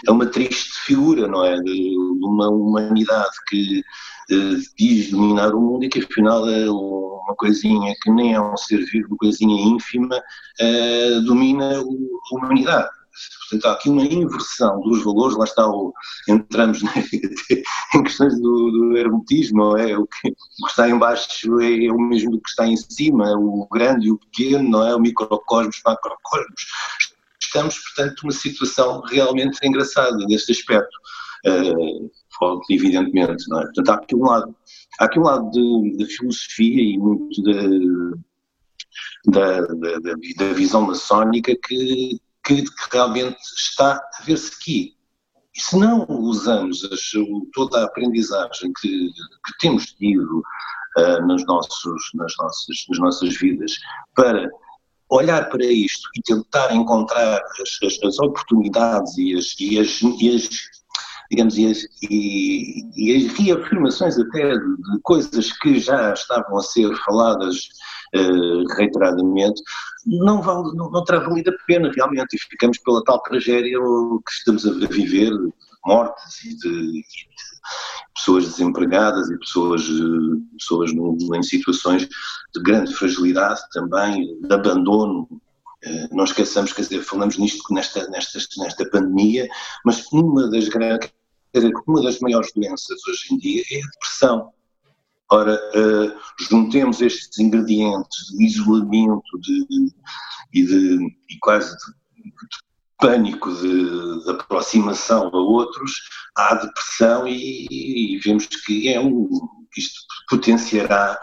a 0.08 0.12
uma 0.12 0.26
triste 0.26 0.80
figura, 0.86 1.28
não 1.28 1.46
é? 1.46 1.60
De 1.62 1.96
uma 2.22 2.50
humanidade 2.50 3.36
que 3.48 3.80
uh, 4.32 4.58
diz 4.78 5.12
dominar 5.12 5.54
o 5.54 5.62
mundo 5.62 5.86
e 5.86 5.90
que 5.90 6.00
afinal 6.00 6.48
é 6.50 6.70
uma 6.70 7.36
coisinha 7.36 7.94
que 8.02 8.12
nem 8.12 8.34
é 8.34 8.42
um 8.42 8.58
ser 8.58 8.84
vivo, 8.86 9.10
uma 9.10 9.18
coisinha 9.18 9.62
ínfima, 9.62 10.18
uh, 10.18 11.22
domina 11.26 11.78
a 11.78 12.36
humanidade. 12.36 12.99
Portanto, 13.50 13.66
há 13.66 13.74
aqui 13.74 13.90
uma 13.90 14.04
inversão 14.04 14.80
dos 14.82 15.04
valores, 15.04 15.38
lá 15.38 15.44
está, 15.44 15.68
o, 15.68 15.94
entramos 16.28 16.84
né, 16.84 16.92
em 17.96 18.04
questões 18.04 18.40
do, 18.40 18.72
do 18.72 18.98
hermetismo, 18.98 19.78
é? 19.78 19.98
O 19.98 20.06
que, 20.06 20.30
o 20.30 20.66
que 20.66 20.70
está 20.70 20.90
em 20.90 20.98
baixo 20.98 21.60
é, 21.60 21.86
é, 21.86 21.92
o 21.92 22.00
mesmo 22.00 22.32
do 22.32 22.42
que 22.42 22.50
está 22.50 22.68
em 22.68 22.78
cima, 22.78 23.32
o 23.38 23.68
grande 23.72 24.08
e 24.08 24.12
o 24.12 24.20
pequeno, 24.20 24.70
não 24.70 24.88
é? 24.88 24.96
O 24.96 25.00
microcosmos, 25.00 25.82
macrocosmos. 25.86 26.66
Estamos, 27.42 27.80
portanto, 27.80 28.22
numa 28.24 28.34
situação 28.34 29.02
realmente 29.02 29.58
engraçada 29.64 30.18
neste 30.28 30.52
aspecto, 30.52 30.96
uh, 31.48 32.62
evidentemente, 32.70 33.46
não 33.48 33.62
é? 33.62 33.64
Portanto, 33.64 33.90
há 33.90 33.96
aqui 33.96 34.16
um 34.16 34.26
lado, 34.26 34.56
há 35.00 35.06
aqui 35.06 35.20
um 35.20 35.24
lado 35.24 35.52
da 35.98 36.06
filosofia 36.06 36.84
e 36.84 36.98
muito 36.98 37.42
da, 37.42 37.62
da, 39.26 39.62
da, 39.62 40.14
da 40.38 40.54
visão 40.54 40.82
maçónica 40.82 41.56
que 41.68 42.20
que, 42.56 42.66
realmente 42.92 43.38
está 43.56 43.94
a 44.20 44.24
ver-se 44.24 44.54
aqui. 44.56 44.96
E 45.56 45.62
se 45.62 45.78
não 45.78 46.06
usamos 46.10 46.84
as, 46.86 47.12
toda 47.54 47.82
a 47.82 47.86
aprendizagem 47.86 48.72
que, 48.80 49.10
que 49.10 49.58
temos 49.60 49.86
tido 49.94 50.42
uh, 50.98 51.28
nos 51.28 51.46
nossos, 51.46 52.02
nas, 52.16 52.34
nossas, 52.40 52.86
nas 52.90 53.00
nossas 53.00 53.38
vidas 53.38 53.74
para 54.16 54.50
olhar 55.10 55.50
para 55.50 55.66
isto 55.66 56.08
e 56.16 56.22
tentar 56.22 56.74
encontrar 56.74 57.42
as, 57.62 57.80
as, 57.84 58.04
as 58.04 58.20
oportunidades 58.20 59.18
e 59.18 59.36
as, 59.36 59.56
e 59.60 59.80
as, 59.80 60.02
e 60.22 60.36
as 60.36 60.50
digamos, 61.32 61.58
e 61.58 61.68
as, 61.68 61.84
e, 62.10 62.82
e 62.96 63.26
as, 63.28 63.34
reafirmações 63.38 64.18
até 64.18 64.58
de, 64.58 64.78
de, 64.78 65.00
coisas 65.04 65.52
que 65.60 65.80
já 65.80 66.14
estavam 66.14 66.58
a 66.58 66.64
ser 66.64 66.92
faladas 67.06 67.70
uh, 68.16 68.76
reiteradamente, 68.76 69.62
não, 70.06 70.42
vale, 70.42 70.76
não, 70.76 70.90
não 70.90 71.04
terá 71.04 71.20
valido 71.20 71.50
a 71.52 71.66
pena 71.66 71.92
realmente 71.94 72.36
e 72.36 72.40
ficamos 72.40 72.78
pela 72.80 73.04
tal 73.04 73.22
tragédia 73.22 73.78
que 73.80 74.32
estamos 74.32 74.66
a 74.66 74.72
viver, 74.88 75.32
mortes 75.86 76.44
e 76.44 76.56
de, 76.58 76.92
de 76.92 77.04
pessoas 78.16 78.46
desempregadas 78.46 79.30
e 79.30 79.38
pessoas, 79.38 79.82
eh, 79.84 80.56
pessoas 80.58 80.92
em 80.92 81.44
situações 81.44 82.08
de 82.54 82.62
grande 82.62 82.94
fragilidade 82.94 83.62
também, 83.72 84.40
de 84.42 84.54
abandono. 84.54 85.28
Eh, 85.84 86.08
não 86.12 86.26
esqueçamos, 86.26 86.74
quer 86.74 86.82
dizer, 86.82 87.02
falamos 87.02 87.38
nisto 87.38 87.74
nesta, 87.74 88.08
nesta, 88.10 88.40
nesta 88.58 88.90
pandemia, 88.90 89.48
mas 89.86 90.06
uma 90.12 90.50
das 90.50 90.68
uma 91.88 92.04
das 92.04 92.20
maiores 92.20 92.52
doenças 92.54 93.00
hoje 93.08 93.34
em 93.34 93.38
dia 93.38 93.64
é 93.72 93.78
a 93.78 93.88
depressão. 93.88 94.52
Ora, 95.32 95.54
uh, 95.76 96.20
juntemos 96.50 97.02
estes 97.02 97.38
ingredientes 97.38 98.28
de 98.36 98.46
isolamento 98.46 99.40
de, 99.42 99.68
de, 99.68 99.94
e, 100.54 100.66
de, 100.66 100.96
e 101.30 101.38
quase 101.40 101.70
de, 101.70 102.24
de 102.24 102.58
pânico 102.98 103.54
de, 103.54 104.24
de, 104.24 104.32
aproximação 104.32 105.28
a 105.28 105.38
outros, 105.38 105.92
à 106.36 106.56
depressão 106.56 107.28
e, 107.28 107.68
e 107.70 108.20
vemos 108.20 108.48
que 108.48 108.92
é 108.92 109.00
um, 109.00 109.30
isto 109.78 110.02
potenciará, 110.30 111.20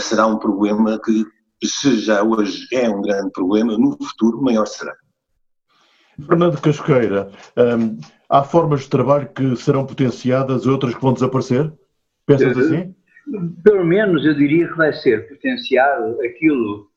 será 0.00 0.26
um 0.26 0.38
problema 0.38 1.00
que, 1.00 1.24
se 1.64 2.00
já 2.00 2.22
hoje 2.22 2.66
é 2.72 2.88
um 2.88 3.02
grande 3.02 3.32
problema, 3.32 3.76
no 3.76 3.98
futuro 4.00 4.40
maior 4.40 4.66
será. 4.66 4.94
Fernando 6.26 6.60
Casqueira, 6.60 7.30
hum, 7.56 7.98
há 8.28 8.42
formas 8.42 8.82
de 8.82 8.88
trabalho 8.88 9.28
que 9.32 9.56
serão 9.56 9.84
potenciadas 9.84 10.64
e 10.64 10.68
outras 10.68 10.94
que 10.94 11.00
vão 11.00 11.12
desaparecer? 11.12 11.72
Pensas 12.26 12.56
assim? 12.56 12.94
Pelo 13.64 13.84
menos 13.84 14.24
eu 14.24 14.34
diria 14.34 14.68
que 14.68 14.76
vai 14.76 14.92
ser 14.92 15.28
potenciado 15.28 16.20
aquilo 16.22 16.88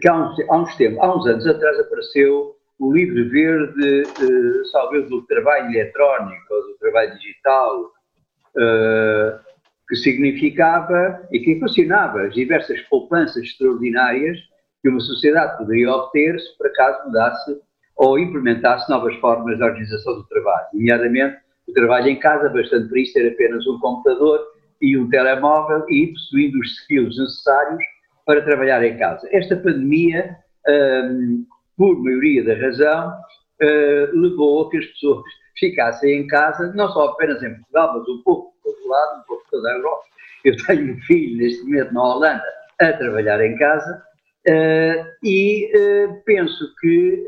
que 0.00 0.08
há 0.08 0.14
uns, 0.14 0.40
há 0.48 0.56
uns, 0.56 0.76
tempos, 0.76 0.98
há 1.00 1.16
uns 1.16 1.26
anos 1.26 1.46
atrás 1.46 1.78
apareceu 1.78 2.56
o 2.78 2.92
livro 2.92 3.28
verde, 3.30 4.02
uh, 4.02 4.64
salve 4.66 5.02
do 5.02 5.22
trabalho 5.26 5.70
eletrónico 5.70 6.54
do 6.54 6.76
trabalho 6.78 7.16
digital, 7.16 7.84
uh, 7.84 9.46
que 9.88 9.96
significava 9.96 11.26
e 11.30 11.38
que 11.38 11.52
equacionava 11.52 12.22
as 12.22 12.34
diversas 12.34 12.80
poupanças 12.82 13.42
extraordinárias 13.44 14.38
que 14.82 14.88
uma 14.88 15.00
sociedade 15.00 15.56
poderia 15.56 15.90
obter 15.90 16.38
se 16.38 16.58
por 16.58 16.66
acaso 16.66 17.06
mudasse 17.06 17.60
ou 17.96 18.18
implementasse 18.18 18.90
novas 18.90 19.14
formas 19.16 19.56
de 19.56 19.64
organização 19.64 20.14
do 20.16 20.26
trabalho, 20.26 20.66
nomeadamente 20.74 21.38
o 21.66 21.72
trabalho 21.72 22.08
em 22.08 22.18
casa, 22.18 22.48
bastante 22.48 22.88
para 22.88 23.00
isso 23.00 23.14
ter 23.14 23.32
apenas 23.32 23.66
um 23.66 23.78
computador 23.80 24.40
e 24.80 24.96
um 24.96 25.08
telemóvel 25.08 25.84
e 25.88 26.08
possuindo 26.08 26.58
os 26.58 26.80
skills 26.80 27.18
necessários 27.18 27.82
para 28.26 28.42
trabalhar 28.42 28.84
em 28.84 28.96
casa. 28.98 29.28
Esta 29.32 29.56
pandemia, 29.56 30.36
um, 30.68 31.46
por 31.76 32.02
maioria 32.02 32.44
da 32.44 32.54
razão, 32.54 33.10
uh, 33.10 34.20
levou 34.20 34.66
a 34.66 34.70
que 34.70 34.78
as 34.78 34.86
pessoas 34.86 35.22
ficassem 35.58 36.20
em 36.20 36.26
casa, 36.26 36.72
não 36.74 36.88
só 36.90 37.06
apenas 37.08 37.42
em 37.42 37.54
Portugal, 37.54 37.98
mas 37.98 38.08
um 38.08 38.22
pouco 38.22 38.52
por 38.62 38.72
todo 38.74 38.88
lado, 38.88 39.20
um 39.20 39.22
pouco 39.24 39.42
por 39.44 39.50
toda 39.50 39.68
a 39.70 39.72
Europa. 39.74 40.04
Eu 40.44 40.56
tenho 40.66 40.94
um 40.94 41.00
filho 41.02 41.38
neste 41.38 41.62
momento 41.64 41.94
na 41.94 42.02
Holanda 42.02 42.44
a 42.80 42.92
trabalhar 42.92 43.40
em 43.40 43.56
casa 43.56 44.02
uh, 44.48 45.04
e 45.22 45.70
uh, 45.74 46.22
penso 46.24 46.74
que 46.80 47.26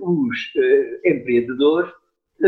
os 0.00 0.38
empreendedores 1.04 1.92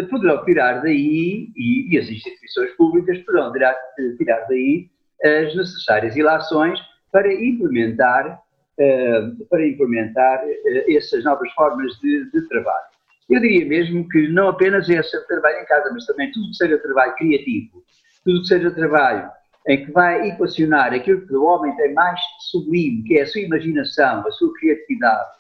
poderão 0.09 0.45
tirar 0.45 0.83
daí, 0.83 1.51
e, 1.57 1.95
e, 1.95 1.99
as 1.99 2.09
instituições 2.09 2.71
públicas 2.73 3.19
poderão 3.25 3.53
tirar, 3.53 3.77
tirar 4.17 4.47
daí 4.49 4.89
as 5.23 5.55
necessárias 5.55 6.17
ilações 6.17 6.79
para 7.13 7.33
implementar, 7.33 8.41
uh, 8.79 9.47
para 9.47 9.67
implementar 9.67 10.41
uh, 10.45 10.97
essas 10.97 11.25
novas 11.25 11.51
formas 11.53 11.93
de, 12.01 12.31
de, 12.31 12.49
trabalho. 12.49 12.91
Eu 13.29 13.41
diria 13.41 13.67
mesmo 13.67 14.09
que 14.09 14.29
não 14.29 14.49
apenas 14.49 14.89
esse 14.89 15.27
trabalho 15.27 15.61
em 15.61 15.67
casa, 15.67 15.91
mas 15.93 16.07
também 16.07 16.31
tudo 16.33 16.51
que 16.51 16.57
seja 16.57 16.79
trabalho 16.79 17.15
criativo, 17.17 17.83
tudo 18.25 18.41
que 18.43 18.47
seja 18.47 18.71
trabalho 18.71 19.31
em 19.69 19.85
que 19.85 19.93
vai 19.93 20.29
equacionar 20.29 20.95
aquilo 20.95 21.27
que 21.27 21.35
o 21.35 21.45
homem 21.45 21.77
tem 21.77 21.93
mais 21.93 22.19
sublime, 22.51 23.03
que 23.05 23.19
é 23.19 23.23
a 23.23 23.27
sua 23.27 23.43
imaginação, 23.43 24.27
a 24.27 24.31
sua 24.33 24.53
criatividade, 24.55 25.31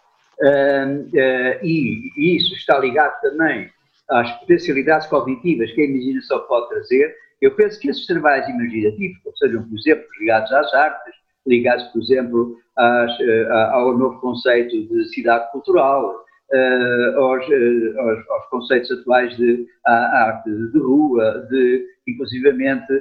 uh, 0.42 1.64
e, 1.64 2.10
e 2.16 2.36
isso 2.36 2.54
está 2.54 2.78
ligado 2.78 3.18
também 3.22 3.70
às 4.10 4.30
potencialidades 4.40 5.06
cognitivas 5.06 5.70
que 5.72 5.80
a 5.80 5.84
imaginação 5.84 6.40
pode 6.48 6.68
trazer, 6.68 7.14
eu 7.40 7.54
penso 7.54 7.80
que 7.80 7.88
esses 7.88 8.06
trabalhos 8.06 8.48
imaginativos, 8.48 9.18
como 9.22 9.36
sejam, 9.36 9.62
por 9.62 9.78
exemplo, 9.78 10.04
ligados 10.20 10.52
às 10.52 10.74
artes, 10.74 11.14
ligados, 11.46 11.84
por 11.84 12.02
exemplo, 12.02 12.56
às, 12.76 13.20
eh, 13.20 13.48
ao 13.72 13.96
novo 13.96 14.20
conceito 14.20 14.88
de 14.88 15.08
cidade 15.08 15.50
cultural, 15.50 16.24
eh, 16.52 17.14
aos, 17.16 17.44
eh, 17.50 17.98
aos, 17.98 18.28
aos, 18.28 18.46
conceitos 18.50 18.90
atuais 18.90 19.34
de 19.36 19.66
arte 19.86 20.50
de 20.50 20.78
rua, 20.78 21.46
de, 21.50 21.86
inclusivamente, 22.08 22.92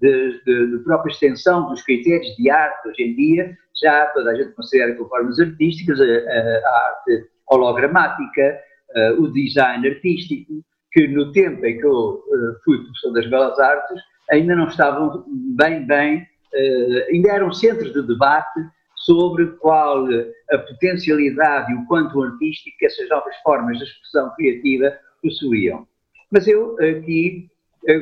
de, 0.00 0.80
própria 0.84 1.10
extensão 1.10 1.68
dos 1.68 1.82
critérios 1.82 2.34
de 2.36 2.48
arte 2.48 2.88
hoje 2.88 3.02
em 3.02 3.16
dia, 3.16 3.58
já 3.82 4.06
toda 4.06 4.30
a 4.30 4.34
gente 4.34 4.54
considera 4.54 4.94
como 4.94 5.08
formas 5.08 5.38
artísticas 5.40 6.00
a, 6.00 6.04
a 6.04 6.86
arte 6.86 7.28
hologramática, 7.50 8.60
uh, 8.96 9.22
o 9.22 9.32
design 9.32 9.86
artístico, 9.88 10.64
que 10.92 11.06
no 11.08 11.32
tempo 11.32 11.64
em 11.64 11.78
que 11.78 11.86
eu 11.86 12.14
uh, 12.14 12.64
fui 12.64 12.78
professor 12.82 13.12
das 13.12 13.26
Belas 13.28 13.58
Artes, 13.58 14.00
ainda 14.30 14.54
não 14.54 14.68
estavam 14.68 15.24
bem, 15.56 15.86
bem, 15.86 16.22
uh, 16.22 17.12
ainda 17.12 17.30
eram 17.30 17.52
centros 17.52 17.92
de 17.92 18.02
debate 18.02 18.60
sobre 18.96 19.46
qual 19.58 20.06
a 20.50 20.58
potencialidade 20.58 21.72
e 21.72 21.76
o 21.76 21.86
quanto 21.86 22.22
artístico 22.22 22.76
que 22.78 22.86
essas 22.86 23.08
novas 23.08 23.34
formas 23.42 23.78
de 23.78 23.84
expressão 23.84 24.30
criativa 24.34 24.92
possuíam. 25.22 25.86
Mas 26.30 26.46
eu 26.46 26.76
aqui 26.78 27.48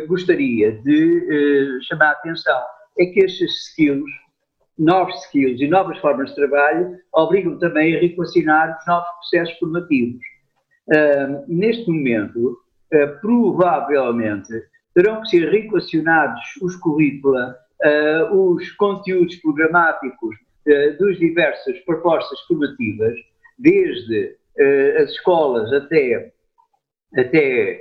gostaria 0.08 0.72
de 0.72 1.78
chamar 1.82 2.08
a 2.08 2.12
atenção 2.12 2.60
é 2.98 3.06
que 3.06 3.20
estes 3.20 3.68
skills 3.68 4.10
novos 4.78 5.14
skills 5.24 5.60
e 5.60 5.68
novas 5.68 5.98
formas 5.98 6.30
de 6.30 6.36
trabalho 6.36 6.98
obrigam 7.12 7.58
também 7.58 7.96
a 7.96 8.00
reequacionar 8.00 8.76
os 8.78 8.86
novos 8.86 9.08
processos 9.20 9.58
formativos. 9.58 10.20
Neste 11.48 11.90
momento, 11.90 12.58
uh, 12.94 13.20
provavelmente, 13.20 14.52
terão 14.94 15.20
que 15.22 15.30
ser 15.30 15.50
reequacionados 15.50 16.40
os 16.62 16.76
currícula, 16.76 17.56
uh, 17.84 18.52
os 18.52 18.70
conteúdos 18.72 19.36
programáticos 19.36 20.36
dos 20.98 21.16
diversas 21.20 21.78
propostas 21.84 22.40
formativas, 22.48 23.14
desde 23.56 24.36
as 25.00 25.10
escolas 25.10 25.72
até, 25.72 26.32
até 27.16 27.80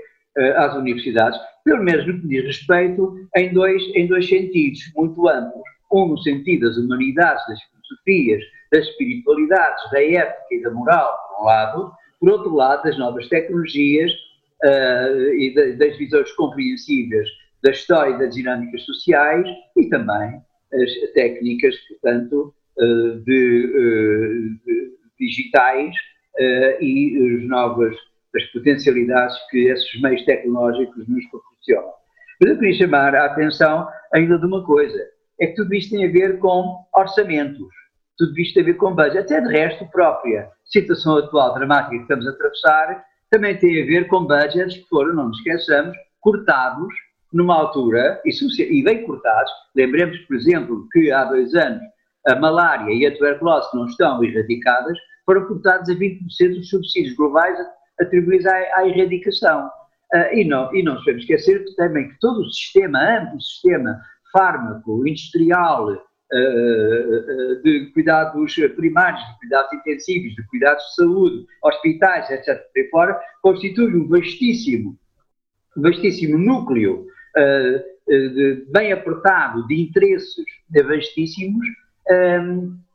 às 0.56 0.76
universidades, 0.76 1.40
pelo 1.64 1.84
menos 1.84 2.06
no 2.06 2.22
que 2.22 2.28
diz 2.28 2.46
respeito, 2.46 3.28
em 3.36 3.52
dois, 3.52 3.82
em 3.96 4.06
dois 4.06 4.30
sentidos 4.30 4.82
muito 4.96 5.28
amplos 5.28 5.64
um 5.96 6.08
no 6.08 6.18
sentido 6.20 6.68
das 6.68 6.78
humanidades, 6.78 7.44
das 7.48 7.60
filosofias, 7.64 8.44
das 8.72 8.86
espiritualidades, 8.88 9.92
da 9.92 10.04
ética 10.04 10.46
e 10.52 10.62
da 10.62 10.72
moral, 10.72 11.18
por 11.30 11.42
um 11.42 11.46
lado, 11.46 11.92
por 12.26 12.32
outro 12.32 12.56
lado, 12.56 12.84
das 12.84 12.98
novas 12.98 13.30
tecnologias 13.30 14.12
uh, 14.12 15.32
e 15.36 15.54
das 15.78 15.96
visões 15.96 16.32
compreensíveis 16.32 17.30
da 17.62 17.70
história 17.70 18.16
e 18.16 18.18
das 18.18 18.34
dinâmicas 18.34 18.82
sociais 18.82 19.48
e 19.78 19.88
também 19.90 20.42
as 20.74 21.12
técnicas, 21.14 21.76
portanto, 21.88 22.52
uh, 22.80 23.20
de, 23.24 23.66
uh, 23.68 24.66
de 24.66 24.96
digitais 25.20 25.96
e 26.82 27.38
as 27.38 27.48
novas 27.48 27.96
as 28.36 28.44
potencialidades 28.52 29.38
que 29.50 29.70
esses 29.70 30.02
meios 30.02 30.26
tecnológicos 30.26 31.08
nos 31.08 31.26
proporcionam. 31.28 31.94
Mas 32.42 32.50
eu 32.50 32.60
queria 32.60 32.78
chamar 32.80 33.16
a 33.16 33.26
atenção 33.28 33.88
ainda 34.14 34.38
de 34.38 34.46
uma 34.46 34.66
coisa 34.66 35.00
é 35.40 35.48
que 35.48 35.56
tudo 35.56 35.74
isto 35.74 35.92
tem 35.92 36.06
a 36.06 36.12
ver 36.12 36.40
com 36.40 36.86
orçamentos, 36.94 37.70
tudo 38.18 38.40
isto 38.40 38.54
tem 38.54 38.64
a 38.64 38.66
ver 38.68 38.74
com 38.76 38.96
budget. 38.96 39.20
Até 39.20 39.42
de 39.42 39.52
resto, 39.52 39.86
própria 39.92 40.50
situação 40.66 41.18
atual 41.18 41.54
dramática 41.54 41.96
que 41.96 42.02
estamos 42.02 42.28
a 42.28 42.32
atravessar 42.32 43.04
também 43.32 43.58
tem 43.58 43.82
a 43.82 43.86
ver 43.86 44.08
com 44.08 44.26
budgets 44.26 44.78
que 44.78 44.88
foram, 44.88 45.14
não 45.14 45.28
nos 45.28 45.38
esqueçamos, 45.38 45.98
cortados 46.22 46.94
numa 47.34 47.56
altura, 47.56 48.22
e, 48.24 48.84
bem 48.84 49.06
cortados. 49.06 49.52
Lembremos, 49.76 50.18
por 50.20 50.36
exemplo, 50.36 50.88
que 50.92 51.12
há 51.12 51.26
dois 51.26 51.54
anos 51.54 51.82
a 52.28 52.36
malária 52.36 52.94
e 52.94 53.06
a 53.06 53.14
tuberculose 53.14 53.68
não 53.74 53.86
estão 53.86 54.24
erradicadas, 54.24 54.98
foram 55.26 55.46
cortados 55.48 55.90
a 55.90 55.94
20% 55.94 56.56
dos 56.56 56.70
subsídios 56.70 57.16
globais 57.16 57.58
atribuídos 58.00 58.46
à, 58.46 58.56
à 58.78 58.88
erradicação. 58.88 59.70
Uh, 60.14 60.34
e, 60.34 60.46
não, 60.46 60.74
e 60.74 60.82
não 60.84 60.96
devemos 60.98 61.24
esquecer 61.24 61.66
que 61.66 61.76
também 61.76 62.08
que 62.10 62.20
todo 62.20 62.42
o 62.42 62.50
sistema, 62.50 63.00
amplo 63.00 63.42
sistema 63.42 64.00
fármaco, 64.32 65.06
industrial, 65.06 65.90
de 66.32 67.92
cuidados 67.94 68.56
primários, 68.76 69.22
de 69.22 69.40
cuidados 69.40 69.74
intensivos, 69.74 70.36
de 70.36 70.48
cuidados 70.48 70.84
de 70.84 70.96
saúde, 70.96 71.46
hospitais, 71.64 72.30
etc., 72.32 72.62
por 72.74 72.90
fora, 72.90 73.22
constitui 73.42 73.96
um 73.96 74.08
vastíssimo, 74.08 74.98
vastíssimo 75.78 76.38
núcleo 76.38 77.06
eh, 77.38 77.84
bem 78.70 78.92
apertado 78.92 79.66
de 79.68 79.82
interesses 79.82 80.46
vastíssimos 80.88 81.66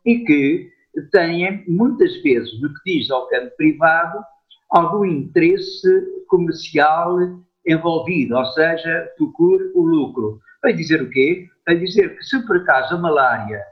e 0.07 0.19
que 0.25 0.71
têm, 1.13 1.65
muitas 1.69 2.23
vezes, 2.23 2.61
no 2.61 2.73
que 2.75 2.99
diz 2.99 3.11
ao 3.11 3.29
campo 3.29 3.51
privado, 3.57 4.19
algum 4.71 5.05
interesse 5.05 5.89
comercial 6.29 7.19
envolvido, 7.67 8.37
ou 8.37 8.45
seja, 8.47 9.09
procure 9.17 9.71
o 9.75 9.83
lucro. 9.83 10.41
Vai 10.63 10.73
dizer 10.73 11.03
o 11.03 11.11
quê? 11.11 11.49
Vai 11.71 11.79
dizer 11.79 12.17
que 12.17 12.25
se 12.25 12.45
por 12.49 12.57
acaso 12.57 12.97
a 12.97 12.99
malária, 12.99 13.63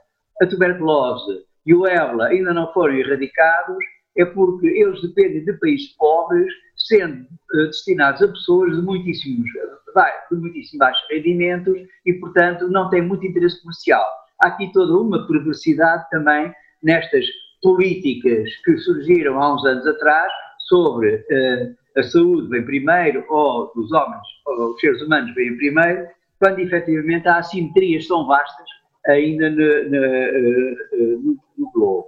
a 0.41 0.45
tuberculose 0.45 1.43
e 1.65 1.73
o 1.73 1.85
ébola 1.85 2.27
ainda 2.27 2.53
não 2.53 2.71
foram 2.71 2.93
erradicados, 2.93 3.83
é 4.15 4.23
porque 4.23 4.67
eles 4.67 5.01
dependem 5.01 5.43
de 5.43 5.51
países 5.59 5.89
pobres, 5.97 6.49
sendo 6.77 7.23
uh, 7.23 7.65
destinados 7.65 8.21
a 8.21 8.29
pessoas 8.29 8.73
de 8.73 8.81
muitíssimos, 8.81 9.49
de 9.51 10.37
muitíssimos 10.37 10.77
baixos 10.77 11.05
rendimentos 11.11 11.75
e, 12.05 12.13
portanto, 12.13 12.69
não 12.69 12.89
têm 12.89 13.01
muito 13.01 13.27
interesse 13.27 13.59
comercial. 13.59 14.07
Há 14.41 14.47
aqui 14.47 14.71
toda 14.71 14.93
uma 14.93 15.27
perversidade 15.27 16.09
também 16.09 16.53
nestas 16.81 17.25
políticas 17.61 18.49
que 18.63 18.77
surgiram 18.77 19.43
há 19.43 19.55
uns 19.55 19.65
anos 19.65 19.85
atrás 19.85 20.31
sobre 20.69 21.15
uh, 21.15 21.99
a 21.99 22.03
saúde 22.03 22.47
vem 22.47 22.63
primeiro, 22.63 23.25
ou 23.27 23.69
os 23.75 23.91
homens, 23.91 24.25
ou 24.45 24.73
os 24.73 24.79
seres 24.79 25.01
humanos 25.01 25.35
vêm 25.35 25.57
primeiro, 25.57 26.07
quando 26.39 26.59
efetivamente 26.59 27.27
há 27.27 27.37
assimetrias 27.37 28.07
tão 28.07 28.25
vastas 28.25 28.67
ainda 29.07 29.49
no, 29.49 29.57
no, 29.57 30.05
eh, 30.05 30.75
no, 30.93 31.37
no 31.57 31.71
globo. 31.71 32.07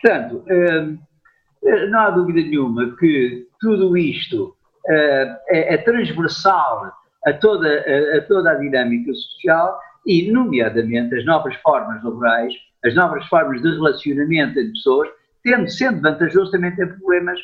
Portanto, 0.00 0.44
eh, 0.48 1.86
não 1.86 2.00
há 2.00 2.10
dúvida 2.10 2.40
nenhuma 2.40 2.94
que 2.96 3.46
tudo 3.60 3.96
isto 3.96 4.54
eh, 4.88 5.36
é, 5.48 5.74
é 5.74 5.76
transversal 5.78 6.92
a 7.26 7.32
toda, 7.32 7.68
a, 7.68 8.18
a 8.18 8.20
toda 8.22 8.50
a 8.50 8.54
dinâmica 8.56 9.12
social 9.14 9.78
e, 10.06 10.30
nomeadamente, 10.30 11.14
as 11.14 11.24
novas 11.24 11.54
formas 11.56 12.02
laborais, 12.04 12.52
as 12.84 12.94
novas 12.94 13.26
formas 13.28 13.62
de 13.62 13.70
relacionamento 13.70 14.58
entre 14.58 14.72
pessoas, 14.72 15.08
tendo, 15.42 15.68
sendo 15.70 16.02
vantajoso 16.02 16.50
também 16.50 16.74
ter 16.76 16.86
problemas, 16.98 17.40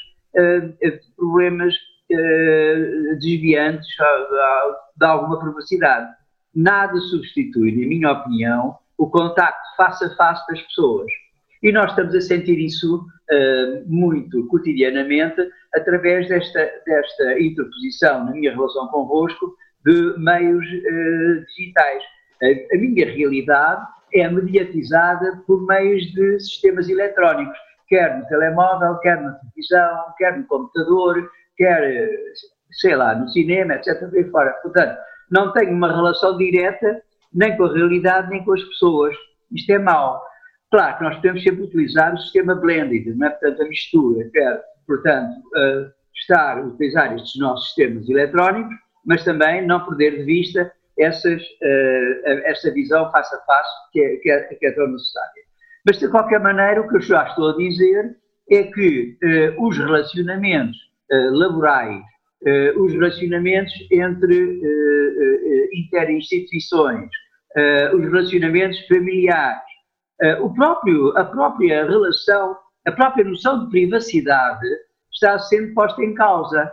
problemas 1.16 1.74
uh, 2.10 3.18
desviantes 3.18 3.86
de 4.96 5.06
alguma 5.06 5.38
privacidade. 5.38 6.08
Nada 6.54 6.98
substitui, 7.00 7.72
na 7.72 7.86
minha 7.86 8.12
opinião, 8.12 8.76
o 8.98 9.08
contacto 9.08 9.76
face 9.76 10.04
a 10.04 10.10
face 10.16 10.46
das 10.48 10.60
pessoas. 10.62 11.10
E 11.62 11.70
nós 11.72 11.90
estamos 11.90 12.14
a 12.14 12.20
sentir 12.20 12.58
isso 12.58 12.96
uh, 12.96 13.84
muito 13.86 14.46
cotidianamente 14.48 15.40
através 15.74 16.28
desta, 16.28 16.70
desta 16.86 17.40
interposição 17.40 18.24
na 18.24 18.32
minha 18.32 18.52
relação 18.52 18.88
convosco 18.88 19.54
de 19.84 20.18
meios 20.18 20.64
uh, 20.66 21.44
digitais. 21.46 22.02
A, 22.42 22.74
a 22.74 22.78
minha 22.78 23.06
realidade 23.10 23.86
é 24.14 24.28
mediatizada 24.28 25.42
por 25.46 25.66
meios 25.66 26.02
de 26.12 26.40
sistemas 26.40 26.88
eletrónicos, 26.88 27.56
quer 27.88 28.18
no 28.18 28.26
telemóvel, 28.26 28.96
quer 28.98 29.20
na 29.20 29.32
televisão, 29.32 30.14
quer 30.16 30.38
no 30.38 30.44
computador, 30.46 31.30
quer, 31.60 32.08
sei 32.80 32.96
lá, 32.96 33.14
no 33.14 33.28
cinema, 33.28 33.74
etc. 33.74 34.08
Por 34.08 34.30
fora. 34.30 34.50
Portanto, 34.62 34.98
não 35.30 35.52
tenho 35.52 35.72
uma 35.72 35.94
relação 35.94 36.38
direta 36.38 37.02
nem 37.34 37.54
com 37.54 37.64
a 37.64 37.72
realidade, 37.74 38.30
nem 38.30 38.42
com 38.42 38.54
as 38.54 38.62
pessoas. 38.64 39.14
Isto 39.52 39.72
é 39.72 39.78
mau. 39.78 40.22
Claro 40.70 40.96
que 40.96 41.04
nós 41.04 41.16
podemos 41.16 41.42
sempre 41.42 41.64
utilizar 41.64 42.14
o 42.14 42.18
sistema 42.18 42.54
blended, 42.54 43.14
não 43.14 43.26
é? 43.26 43.30
portanto, 43.30 43.62
a 43.62 43.68
mistura, 43.68 44.30
quer, 44.32 44.62
portanto, 44.86 45.30
uh, 45.30 45.92
estar 46.16 46.58
a 46.58 46.62
utilizar 46.62 47.14
estes 47.14 47.38
nossos 47.38 47.66
sistemas 47.66 48.08
eletrónicos, 48.08 48.74
mas 49.04 49.22
também 49.24 49.66
não 49.66 49.84
perder 49.84 50.18
de 50.18 50.24
vista 50.24 50.72
essas, 50.98 51.42
uh, 51.42 52.40
essa 52.44 52.72
visão 52.72 53.10
face 53.10 53.34
a 53.34 53.38
face 53.40 53.70
que 53.92 54.00
é, 54.00 54.16
que, 54.16 54.30
é, 54.30 54.40
que 54.54 54.66
é 54.66 54.72
tão 54.72 54.88
necessária. 54.88 55.42
Mas, 55.84 55.98
de 55.98 56.08
qualquer 56.08 56.40
maneira, 56.40 56.80
o 56.80 56.88
que 56.88 56.96
eu 56.96 57.00
já 57.00 57.26
estou 57.26 57.50
a 57.50 57.56
dizer 57.56 58.16
é 58.50 58.62
que 58.64 59.18
uh, 59.22 59.66
os 59.66 59.76
relacionamentos 59.76 60.89
laborais, 61.10 62.02
eh, 62.46 62.72
os 62.78 62.92
relacionamentos 62.92 63.74
entre 63.90 64.60
eh, 64.62 65.68
interinstituições, 65.74 67.10
os 67.92 68.00
relacionamentos 68.04 68.78
familiares, 68.86 69.60
o 70.40 70.54
próprio, 70.54 71.16
a 71.18 71.24
própria 71.24 71.84
relação, 71.84 72.56
a 72.86 72.92
própria 72.92 73.24
noção 73.24 73.64
de 73.64 73.70
privacidade 73.70 74.66
está 75.12 75.36
sendo 75.38 75.74
posta 75.74 76.00
em 76.02 76.14
causa. 76.14 76.72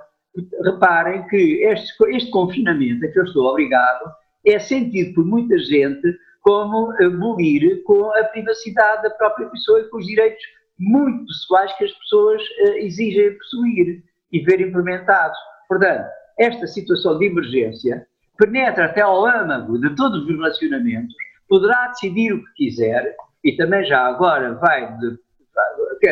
Reparem 0.63 1.25
que 1.29 1.63
este, 1.63 1.91
este 2.15 2.29
confinamento 2.29 3.03
a 3.05 3.09
que 3.09 3.19
eu 3.19 3.23
estou 3.23 3.47
obrigado 3.47 4.05
é 4.45 4.59
sentido 4.59 5.15
por 5.15 5.25
muita 5.25 5.57
gente 5.57 6.15
como 6.41 6.91
abolir 7.03 7.81
com 7.83 8.11
a 8.11 8.23
privacidade 8.25 9.01
da 9.01 9.09
própria 9.09 9.49
pessoa 9.49 9.79
e 9.81 9.89
com 9.89 9.97
os 9.97 10.05
direitos 10.05 10.43
muito 10.77 11.25
pessoais 11.25 11.75
que 11.75 11.85
as 11.85 11.91
pessoas 11.91 12.41
exigem 12.75 13.35
possuir 13.35 14.03
e 14.31 14.39
ver 14.41 14.61
implementados. 14.61 15.37
Portanto, 15.67 16.05
esta 16.37 16.67
situação 16.67 17.17
de 17.17 17.25
emergência 17.25 18.05
penetra 18.37 18.85
até 18.85 19.01
ao 19.01 19.25
âmago 19.25 19.79
de 19.79 19.95
todos 19.95 20.21
os 20.23 20.29
relacionamentos, 20.29 21.13
poderá 21.49 21.87
decidir 21.87 22.33
o 22.33 22.43
que 22.45 22.53
quiser 22.53 23.15
e 23.43 23.55
também 23.55 23.83
já 23.85 24.05
agora 24.05 24.53
vai, 24.55 24.95
de, 24.97 25.17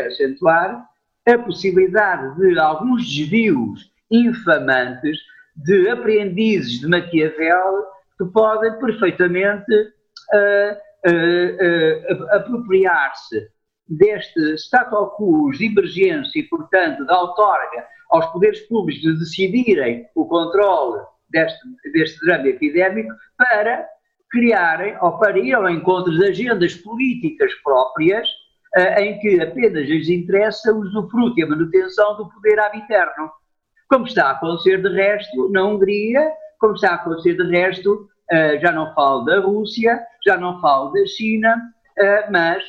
acentuar 0.07 0.83
a 1.27 1.37
possibilidade 1.37 2.35
de 2.37 2.59
alguns 2.59 3.03
desvios 3.03 3.91
infamantes 4.11 5.17
de 5.55 5.89
aprendizes 5.89 6.79
de 6.79 6.87
Maquiavel 6.87 7.85
que 8.17 8.25
podem 8.25 8.77
perfeitamente 8.79 9.73
uh, 9.73 10.73
uh, 11.07 12.13
uh, 12.13 12.35
apropriar-se 12.35 13.47
deste 13.87 14.57
status 14.57 15.09
quo 15.15 15.51
de 15.51 15.65
emergência 15.65 16.39
e, 16.39 16.43
portanto, 16.43 17.05
da 17.05 17.21
outorga 17.21 17.85
aos 18.11 18.25
poderes 18.27 18.59
públicos 18.67 19.01
de 19.01 19.19
decidirem 19.19 20.05
o 20.15 20.25
controle 20.25 21.01
deste, 21.29 21.59
deste 21.93 22.25
drama 22.25 22.47
epidémico 22.47 23.13
para 23.37 23.85
criarem 24.31 24.97
ou 25.01 25.17
para 25.17 25.37
ir 25.39 25.53
ao 25.53 25.69
encontro 25.69 26.11
de 26.11 26.25
agendas 26.27 26.75
políticas 26.75 27.53
próprias 27.63 28.27
uh, 28.77 28.99
em 28.99 29.17
que 29.19 29.41
apenas 29.41 29.87
lhes 29.87 30.09
interessa 30.09 30.73
o 30.73 30.79
usufruto 30.79 31.39
e 31.39 31.43
a 31.43 31.47
manutenção 31.47 32.17
do 32.17 32.29
poder 32.29 32.59
ab. 32.59 32.75
Como 33.87 34.05
está 34.05 34.27
a 34.27 34.31
acontecer 34.31 34.81
de 34.81 34.89
resto 34.89 35.49
na 35.51 35.63
Hungria, 35.63 36.31
como 36.59 36.73
está 36.73 36.91
a 36.91 36.95
acontecer 36.95 37.35
de 37.35 37.49
resto, 37.49 38.09
uh, 38.31 38.59
já 38.61 38.71
não 38.71 38.93
falo 38.93 39.23
da 39.23 39.39
Rússia, 39.39 40.01
já 40.25 40.37
não 40.37 40.59
falo 40.59 40.91
da 40.91 41.05
China, 41.05 41.55
uh, 41.55 42.31
mas 42.31 42.63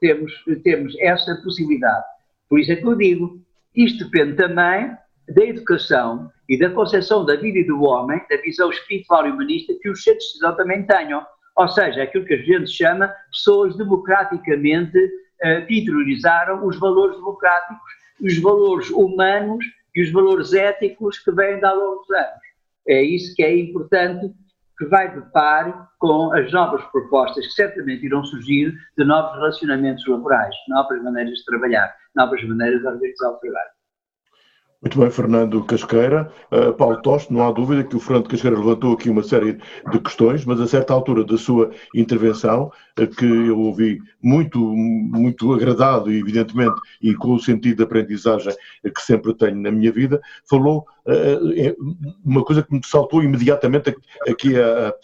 temos, 0.00 0.32
temos 0.62 0.94
essa 1.00 1.34
possibilidade. 1.42 2.04
Por 2.48 2.58
isso 2.58 2.72
é 2.72 2.76
que 2.76 2.86
eu 2.86 2.96
digo, 2.96 3.40
isto 3.74 4.04
depende 4.04 4.36
também 4.36 4.96
da 5.28 5.44
educação 5.44 6.30
e 6.48 6.58
da 6.58 6.70
concepção 6.70 7.24
da 7.24 7.36
vida 7.36 7.58
e 7.58 7.66
do 7.66 7.82
homem, 7.82 8.20
da 8.28 8.36
visão 8.38 8.70
espiritual 8.70 9.26
e 9.26 9.30
humanista 9.30 9.72
que 9.80 9.88
os 9.88 10.02
centros 10.02 10.24
de 10.24 10.32
decisão 10.32 10.56
também 10.56 10.84
tenham. 10.86 11.24
Ou 11.56 11.68
seja, 11.68 12.02
aquilo 12.02 12.24
que 12.24 12.34
a 12.34 12.42
gente 12.42 12.70
chama 12.70 13.12
pessoas 13.30 13.76
democraticamente 13.76 14.98
uh, 14.98 15.66
que 15.66 15.80
interiorizaram 15.80 16.66
os 16.66 16.78
valores 16.78 17.16
democráticos, 17.16 17.92
os 18.20 18.38
valores 18.38 18.90
humanos 18.90 19.64
e 19.94 20.02
os 20.02 20.10
valores 20.10 20.52
éticos 20.52 21.18
que 21.18 21.30
vêm 21.32 21.58
de 21.58 21.64
há 21.64 21.72
longos 21.72 22.10
anos. 22.10 22.40
É 22.88 23.02
isso 23.02 23.34
que 23.36 23.42
é 23.42 23.56
importante 23.56 24.32
que 24.80 24.86
vai 24.86 25.14
de 25.14 25.20
par 25.30 25.90
com 25.98 26.32
as 26.32 26.50
novas 26.52 26.82
propostas 26.86 27.46
que 27.46 27.52
certamente 27.52 28.06
irão 28.06 28.24
surgir 28.24 28.72
de 28.96 29.04
novos 29.04 29.36
relacionamentos 29.36 30.06
laborais, 30.06 30.56
novas 30.68 31.02
maneiras 31.02 31.34
de 31.34 31.44
trabalhar, 31.44 31.94
novas 32.16 32.42
maneiras 32.44 32.80
de 32.80 32.86
organizar 32.86 33.28
o 33.28 33.36
trabalho. 33.36 33.79
Muito 34.82 34.98
bem, 34.98 35.10
Fernando 35.10 35.62
Casqueira. 35.64 36.32
Uh, 36.50 36.72
Paulo 36.72 37.02
Toste, 37.02 37.30
não 37.30 37.46
há 37.46 37.52
dúvida 37.52 37.84
que 37.84 37.94
o 37.94 38.00
Fernando 38.00 38.30
Casqueira 38.30 38.56
levantou 38.56 38.94
aqui 38.94 39.10
uma 39.10 39.22
série 39.22 39.58
de 39.92 40.00
questões, 40.00 40.46
mas 40.46 40.58
a 40.58 40.66
certa 40.66 40.94
altura 40.94 41.22
da 41.22 41.36
sua 41.36 41.70
intervenção, 41.94 42.72
uh, 42.98 43.06
que 43.06 43.26
eu 43.26 43.58
ouvi 43.58 44.00
muito, 44.22 44.58
muito 44.58 45.52
agradado, 45.52 46.10
evidentemente, 46.10 46.80
e 47.02 47.14
com 47.14 47.34
o 47.34 47.38
sentido 47.38 47.76
de 47.76 47.82
aprendizagem 47.82 48.54
que 48.82 49.02
sempre 49.02 49.34
tenho 49.34 49.56
na 49.56 49.70
minha 49.70 49.92
vida, 49.92 50.18
falou 50.48 50.86
uh, 51.06 52.10
uma 52.24 52.42
coisa 52.42 52.62
que 52.62 52.72
me 52.72 52.80
saltou 52.82 53.22
imediatamente 53.22 53.94
aqui 54.26 54.54
à, 54.58 54.94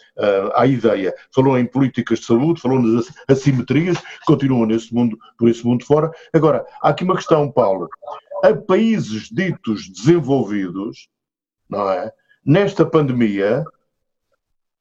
à 0.55 0.65
ideia. 0.65 1.13
Falou 1.31 1.55
em 1.55 1.67
políticas 1.67 2.17
de 2.17 2.25
saúde, 2.25 2.61
falou 2.61 2.81
nas 2.81 3.13
assimetrias, 3.27 4.01
continuam 4.25 4.65
nesse 4.65 4.91
mundo, 4.91 5.19
por 5.37 5.47
esse 5.47 5.63
mundo 5.63 5.85
fora. 5.85 6.09
Agora, 6.33 6.65
há 6.81 6.89
aqui 6.89 7.03
uma 7.03 7.15
questão, 7.15 7.51
Paulo 7.51 7.87
a 8.43 8.53
países 8.55 9.29
ditos 9.29 9.89
desenvolvidos, 9.89 11.09
não 11.69 11.89
é? 11.89 12.11
Nesta 12.45 12.85
pandemia, 12.85 13.63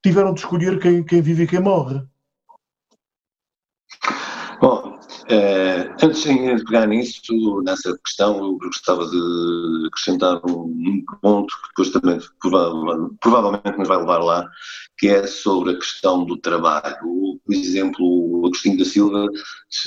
tiveram 0.02 0.32
de 0.32 0.40
escolher 0.40 0.78
quem, 0.80 1.04
quem 1.04 1.20
vive 1.20 1.44
e 1.44 1.46
quem 1.46 1.60
morre. 1.60 2.00
Bom, 4.60 4.98
eh, 5.28 5.92
antes 6.02 6.22
de 6.22 6.64
pegar 6.64 6.86
nisso, 6.86 7.20
nessa 7.62 7.96
questão, 7.98 8.36
eu 8.36 8.58
gostava 8.58 9.04
de 9.06 9.86
acrescentar 9.88 10.40
um, 10.48 11.04
ponto 11.20 11.54
que 11.54 11.68
depois 11.68 11.90
também 11.90 12.18
provavelmente 13.20 13.76
nos 13.76 13.88
vai 13.88 13.98
levar 13.98 14.18
lá, 14.18 14.48
que 14.96 15.08
é 15.08 15.26
sobre 15.26 15.72
a 15.72 15.76
questão 15.76 16.24
do 16.24 16.36
trabalho. 16.36 17.25
Por 17.46 17.54
exemplo, 17.54 18.04
o 18.04 18.46
Agostinho 18.46 18.76
da 18.76 18.84
Silva 18.84 19.26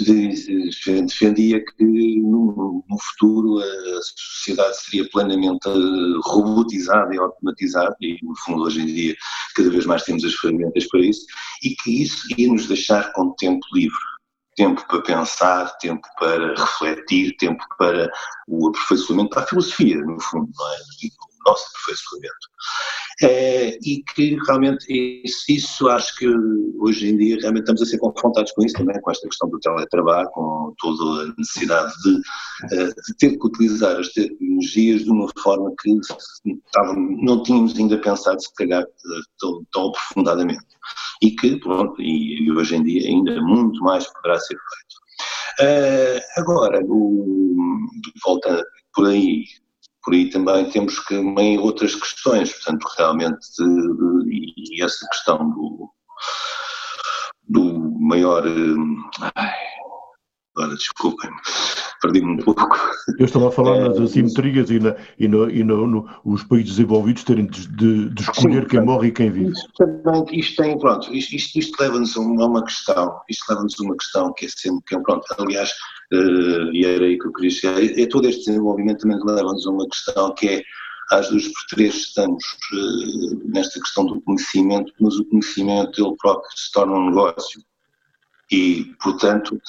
defendia 0.06 1.64
que 1.64 1.84
no, 2.22 2.84
no 2.90 2.98
futuro 3.00 3.60
a 3.60 4.02
sociedade 4.02 4.82
seria 4.82 5.10
plenamente 5.10 5.70
robotizada 6.24 7.14
e 7.14 7.20
automatizada, 7.20 7.96
e 8.00 8.18
no 8.24 8.34
fundo 8.38 8.64
hoje 8.64 8.82
em 8.82 8.86
dia 8.86 9.16
cada 9.56 9.70
vez 9.70 9.86
mais 9.86 10.04
temos 10.04 10.24
as 10.24 10.34
ferramentas 10.36 10.88
para 10.88 11.02
isso, 11.02 11.26
e 11.64 11.76
que 11.76 12.04
isso 12.04 12.26
ia 12.38 12.48
nos 12.48 12.66
deixar 12.68 13.12
com 13.12 13.36
tempo 13.36 13.60
livre 13.74 14.00
tempo 14.56 14.86
para 14.88 15.02
pensar, 15.02 15.78
tempo 15.78 16.06
para 16.20 16.54
refletir, 16.54 17.34
tempo 17.38 17.64
para 17.78 18.12
o 18.46 18.68
aperfeiçoamento, 18.68 19.30
para 19.30 19.44
a 19.44 19.48
filosofia, 19.48 19.96
no 20.00 20.20
fundo, 20.20 20.52
não 20.54 20.74
é? 20.74 20.76
o 20.76 21.50
nosso 21.50 21.66
aperfeiçoamento. 21.70 22.50
É, 23.22 23.78
e 23.84 24.02
que 24.16 24.38
realmente 24.48 24.86
isso, 25.26 25.44
isso, 25.50 25.90
acho 25.90 26.16
que 26.16 26.28
hoje 26.78 27.10
em 27.10 27.18
dia 27.18 27.38
realmente 27.42 27.64
estamos 27.64 27.82
a 27.82 27.86
ser 27.86 27.98
confrontados 27.98 28.52
com 28.54 28.64
isso 28.64 28.78
também, 28.78 29.00
com 29.02 29.12
esta 29.12 29.28
questão 29.28 29.50
do 29.50 29.60
teletrabalho, 29.60 30.30
com 30.30 30.74
toda 30.78 31.24
a 31.24 31.34
necessidade 31.38 31.92
de, 32.02 32.22
eh, 32.76 32.88
de 32.88 33.18
ter 33.18 33.38
que 33.38 33.46
utilizar 33.46 34.00
as 34.00 34.08
tecnologias 34.10 35.04
de 35.04 35.12
uma 35.12 35.28
forma 35.38 35.74
que 35.82 35.94
não 37.22 37.44
tínhamos 37.44 37.78
ainda 37.78 37.98
pensado 37.98 38.42
se 38.42 38.54
calhar 38.56 38.86
tão, 39.38 39.66
tão 39.74 39.88
aprofundadamente 39.90 40.64
e 41.22 41.32
que 41.32 41.60
pronto, 41.60 42.02
e, 42.02 42.50
hoje 42.52 42.76
em 42.76 42.84
dia 42.84 43.10
ainda 43.10 43.42
muito 43.42 43.82
mais 43.84 44.08
poderá 44.14 44.40
ser 44.40 44.56
feito. 44.56 45.00
Uh, 45.62 46.22
agora, 46.38 46.80
o, 46.86 47.86
volta 48.24 48.64
por 48.94 49.08
aí, 49.08 49.44
por 50.10 50.16
aí 50.16 50.28
também 50.32 50.68
temos 50.72 51.00
que, 51.02 51.16
também 51.16 51.60
outras 51.60 51.94
questões, 51.94 52.52
portanto, 52.52 52.88
realmente, 52.98 53.46
e 54.26 54.84
essa 54.84 55.08
questão 55.08 55.52
do, 55.52 55.92
do 57.48 57.80
maior. 58.00 58.44
Ai, 59.36 59.56
agora 60.56 60.76
desculpem, 60.76 61.30
perdi-me 62.02 62.34
um 62.34 62.38
pouco. 62.38 62.64
Eu 63.18 63.26
estava 63.26 63.50
a 63.50 63.52
falar 63.52 63.76
é, 63.78 63.90
nas 63.90 64.00
assimetrias 64.00 64.70
e, 64.70 64.80
na, 64.80 64.96
e, 65.18 65.28
no, 65.28 65.50
e 65.50 65.64
no, 65.64 65.88
no, 65.88 66.10
os 66.24 66.44
países 66.44 66.72
desenvolvidos 66.72 67.24
terem 67.24 67.46
de, 67.46 67.68
de, 67.68 68.10
de 68.10 68.22
escolher 68.22 68.64
sim, 68.64 68.68
quem 68.70 68.82
morre 68.82 69.08
e 69.08 69.12
quem 69.12 69.32
vive. 69.32 69.52
Isto, 69.52 69.70
também, 69.78 70.26
isto 70.32 70.62
tem, 70.62 70.78
pronto, 70.78 71.14
isto, 71.14 71.36
isto, 71.36 71.60
isto 71.60 71.82
leva-nos 71.82 72.16
a 72.16 72.20
uma 72.20 72.64
questão, 72.64 73.22
isto 73.30 73.50
leva-nos 73.50 73.76
a 73.80 73.84
uma 73.84 73.98
questão 73.98 74.34
que 74.34 74.46
é 74.46 74.50
sempre, 74.50 74.84
que 74.88 74.96
é, 74.96 75.00
pronto, 75.00 75.26
aliás, 75.38 75.70
uh, 76.14 76.74
e 76.74 76.86
era 76.86 77.06
aí 77.06 77.18
que 77.18 77.28
eu 77.28 77.34
queria 77.34 77.52
chegar, 77.52 77.84
é, 77.84 78.02
é 78.02 78.08
todo 78.08 78.28
este 78.28 78.46
desenvolvimento 78.46 79.02
também 79.02 79.20
leva-nos 79.24 79.66
a 79.68 79.70
uma 79.70 79.88
questão 79.88 80.34
que 80.36 80.48
é, 80.48 80.64
às 81.12 81.30
duas 81.30 81.48
por 81.48 81.66
três 81.70 81.96
estamos 81.96 82.44
uh, 82.74 83.50
nesta 83.50 83.80
questão 83.80 84.06
do 84.06 84.22
conhecimento, 84.22 84.94
mas 85.00 85.16
o 85.16 85.26
conhecimento 85.26 86.06
ele 86.06 86.16
próprio 86.18 86.50
se 86.56 86.72
torna 86.72 86.94
um 86.94 87.10
negócio 87.10 87.62
e, 88.52 88.96
portanto, 89.02 89.62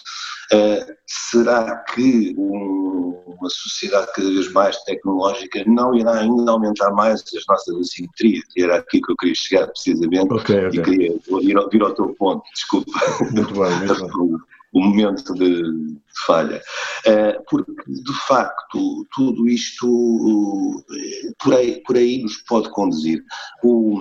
uh, 0.52 0.94
será 1.06 1.76
que 1.94 2.34
um, 2.36 3.22
uma 3.26 3.48
sociedade 3.48 4.12
cada 4.14 4.28
vez 4.28 4.52
mais 4.52 4.76
tecnológica 4.84 5.64
não 5.66 5.94
irá 5.94 6.20
ainda 6.20 6.52
aumentar 6.52 6.90
mais 6.92 7.22
as 7.22 7.46
nossas 7.48 7.76
assimetrias? 7.76 8.44
Era 8.56 8.76
aqui 8.76 9.00
que 9.00 9.12
eu 9.12 9.16
queria 9.16 9.34
chegar 9.34 9.66
precisamente 9.68 10.32
okay, 10.32 10.66
okay. 10.66 10.80
e 10.80 10.82
queria 10.82 11.18
vir 11.40 11.56
ao, 11.56 11.68
vir 11.68 11.82
ao 11.82 11.94
teu 11.94 12.14
ponto, 12.14 12.42
desculpa. 12.54 12.92
Muito 13.32 13.52
bem, 13.52 13.76
muito 13.78 13.94
bem. 14.06 14.36
o 14.72 14.80
momento 14.80 15.34
de, 15.34 15.62
de 15.62 16.00
falha. 16.26 16.60
Uh, 17.06 17.42
porque, 17.48 17.72
de 17.86 18.14
facto, 18.26 19.06
tudo 19.14 19.48
isto 19.48 19.86
uh, 19.86 20.84
por, 21.42 21.54
aí, 21.54 21.82
por 21.84 21.96
aí 21.96 22.22
nos 22.22 22.36
pode 22.42 22.70
conduzir. 22.70 23.22
O, 23.62 24.00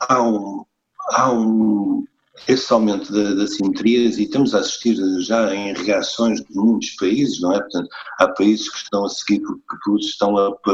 há 0.00 0.22
um, 0.22 0.64
há 1.12 1.32
um, 1.32 2.04
esse 2.48 2.72
aumento 2.72 3.12
das 3.12 3.56
simetrias 3.56 4.18
e 4.18 4.24
estamos 4.24 4.54
a 4.54 4.58
assistir 4.60 4.96
já 5.22 5.54
em 5.54 5.72
reações 5.74 6.40
de 6.40 6.56
muitos 6.56 6.90
países, 6.96 7.40
não 7.40 7.52
é? 7.52 7.60
Portanto, 7.60 7.88
há 8.18 8.28
países 8.28 8.68
que 8.68 8.78
estão 8.78 9.04
a 9.04 9.08
seguir 9.08 9.40
porque 9.40 9.76
todos 9.84 10.06
estão 10.06 10.36
a, 10.36 10.48
a, 10.48 10.72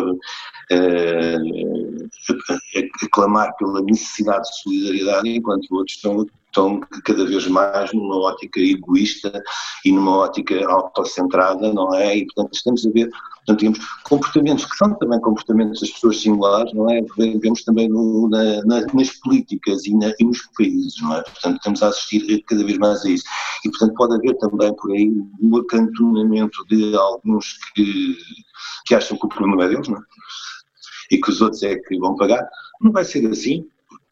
a, 0.73 2.55
a, 2.55 3.09
clamar 3.13 3.55
pela 3.57 3.83
necessidade 3.83 4.49
de 4.49 4.63
solidariedade, 4.63 5.29
enquanto 5.29 5.75
outros 5.75 5.97
estão 5.97 6.27
estão 6.57 6.81
cada 7.05 7.27
vez 7.27 7.47
mais 7.49 7.92
numa 7.92 8.16
ótica 8.16 8.59
egoísta 8.59 9.42
e 9.85 9.92
numa 9.92 10.16
ótica 10.16 10.66
autocentrada, 10.66 11.73
não 11.73 11.95
é? 11.95 12.16
E, 12.16 12.27
portanto, 12.27 12.55
estamos 12.55 12.87
a 12.87 12.90
ver, 12.90 13.11
portanto, 13.11 13.61
temos 13.61 13.79
comportamentos 14.05 14.64
que 14.64 14.77
são 14.77 14.95
também 14.95 15.21
comportamentos 15.21 15.81
das 15.81 15.90
pessoas 15.90 16.21
singulares, 16.21 16.73
não 16.73 16.90
é? 16.90 17.03
Vemos 17.19 17.62
também 17.62 17.88
no, 17.88 18.29
na, 18.31 18.62
nas 18.64 19.11
políticas 19.21 19.85
e, 19.85 19.95
na, 19.95 20.12
e, 20.19 20.25
nos 20.25 20.40
países, 20.57 21.01
não 21.03 21.14
é? 21.14 21.23
Portanto, 21.23 21.57
estamos 21.57 21.83
a 21.83 21.88
assistir 21.88 22.42
cada 22.47 22.64
vez 22.64 22.79
mais 22.79 23.05
a 23.05 23.11
isso. 23.11 23.25
E, 23.64 23.71
portanto, 23.71 23.95
pode 23.95 24.14
haver 24.14 24.37
também 24.38 24.75
por 24.75 24.90
aí 24.92 25.12
um 25.42 25.57
acantonamento 25.59 26.64
de 26.69 26.97
alguns 26.97 27.59
que, 27.75 28.16
que 28.87 28.95
acham 28.95 29.19
que 29.19 29.27
o 29.27 29.29
problema 29.29 29.64
é 29.64 29.69
deles, 29.69 29.88
não 29.88 29.99
é? 29.99 30.03
E 31.11 31.21
que 31.21 31.31
os 31.31 31.40
outros 31.40 31.62
é 31.62 31.77
que 31.77 31.99
vão 31.99 32.16
pagar. 32.16 32.45
Não 32.81 32.90
vai 32.90 33.05
ser 33.05 33.25
assim, 33.31 33.64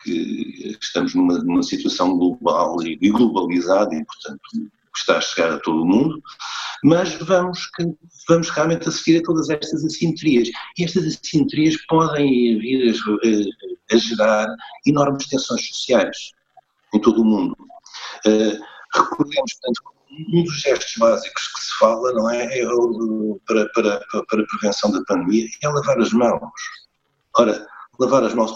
que 0.05 0.79
estamos 0.81 1.15
numa, 1.15 1.39
numa 1.39 1.63
situação 1.63 2.17
global 2.17 2.77
e 2.83 3.11
globalizada 3.11 3.95
e, 3.95 4.05
portanto, 4.05 4.41
está 4.97 5.19
a 5.19 5.21
chegar 5.21 5.53
a 5.53 5.59
todo 5.59 5.83
o 5.83 5.87
mundo, 5.87 6.23
mas 6.85 7.15
vamos, 7.15 7.69
vamos 8.29 8.51
realmente 8.51 8.89
assistir 8.89 9.19
a 9.19 9.23
todas 9.23 9.51
estas 9.51 9.85
assimetrias. 9.85 10.49
E 10.79 10.85
estas 10.85 11.07
assimetrias 11.07 11.77
podem 11.87 12.59
vir 12.59 12.95
a, 12.95 13.95
a, 13.95 13.99
gerar 13.99 14.47
enormes 14.87 15.27
tensões 15.27 15.67
sociais 15.69 16.17
em 16.95 17.01
todo 17.01 17.23
o 17.23 17.25
mundo. 17.25 17.57
Uh, 18.27 18.61
recordemos, 18.95 19.53
portanto, 19.55 19.95
um 20.33 20.45
dos 20.45 20.61
gestos 20.61 20.95
básicos 20.97 21.49
que 21.49 21.61
se 21.65 21.79
fala, 21.79 22.13
não 22.13 22.31
é, 22.31 22.45
é 22.45 22.65
para, 23.47 23.69
para, 23.71 24.01
para 24.09 24.41
a 24.41 24.47
prevenção 24.47 24.93
da 24.93 25.03
pandemia, 25.05 25.49
é 25.63 25.69
lavar 25.69 25.99
as 26.01 26.13
mãos. 26.13 26.53
Ora, 27.37 27.67
lavar 27.99 28.23
as 28.23 28.35
mãos, 28.35 28.53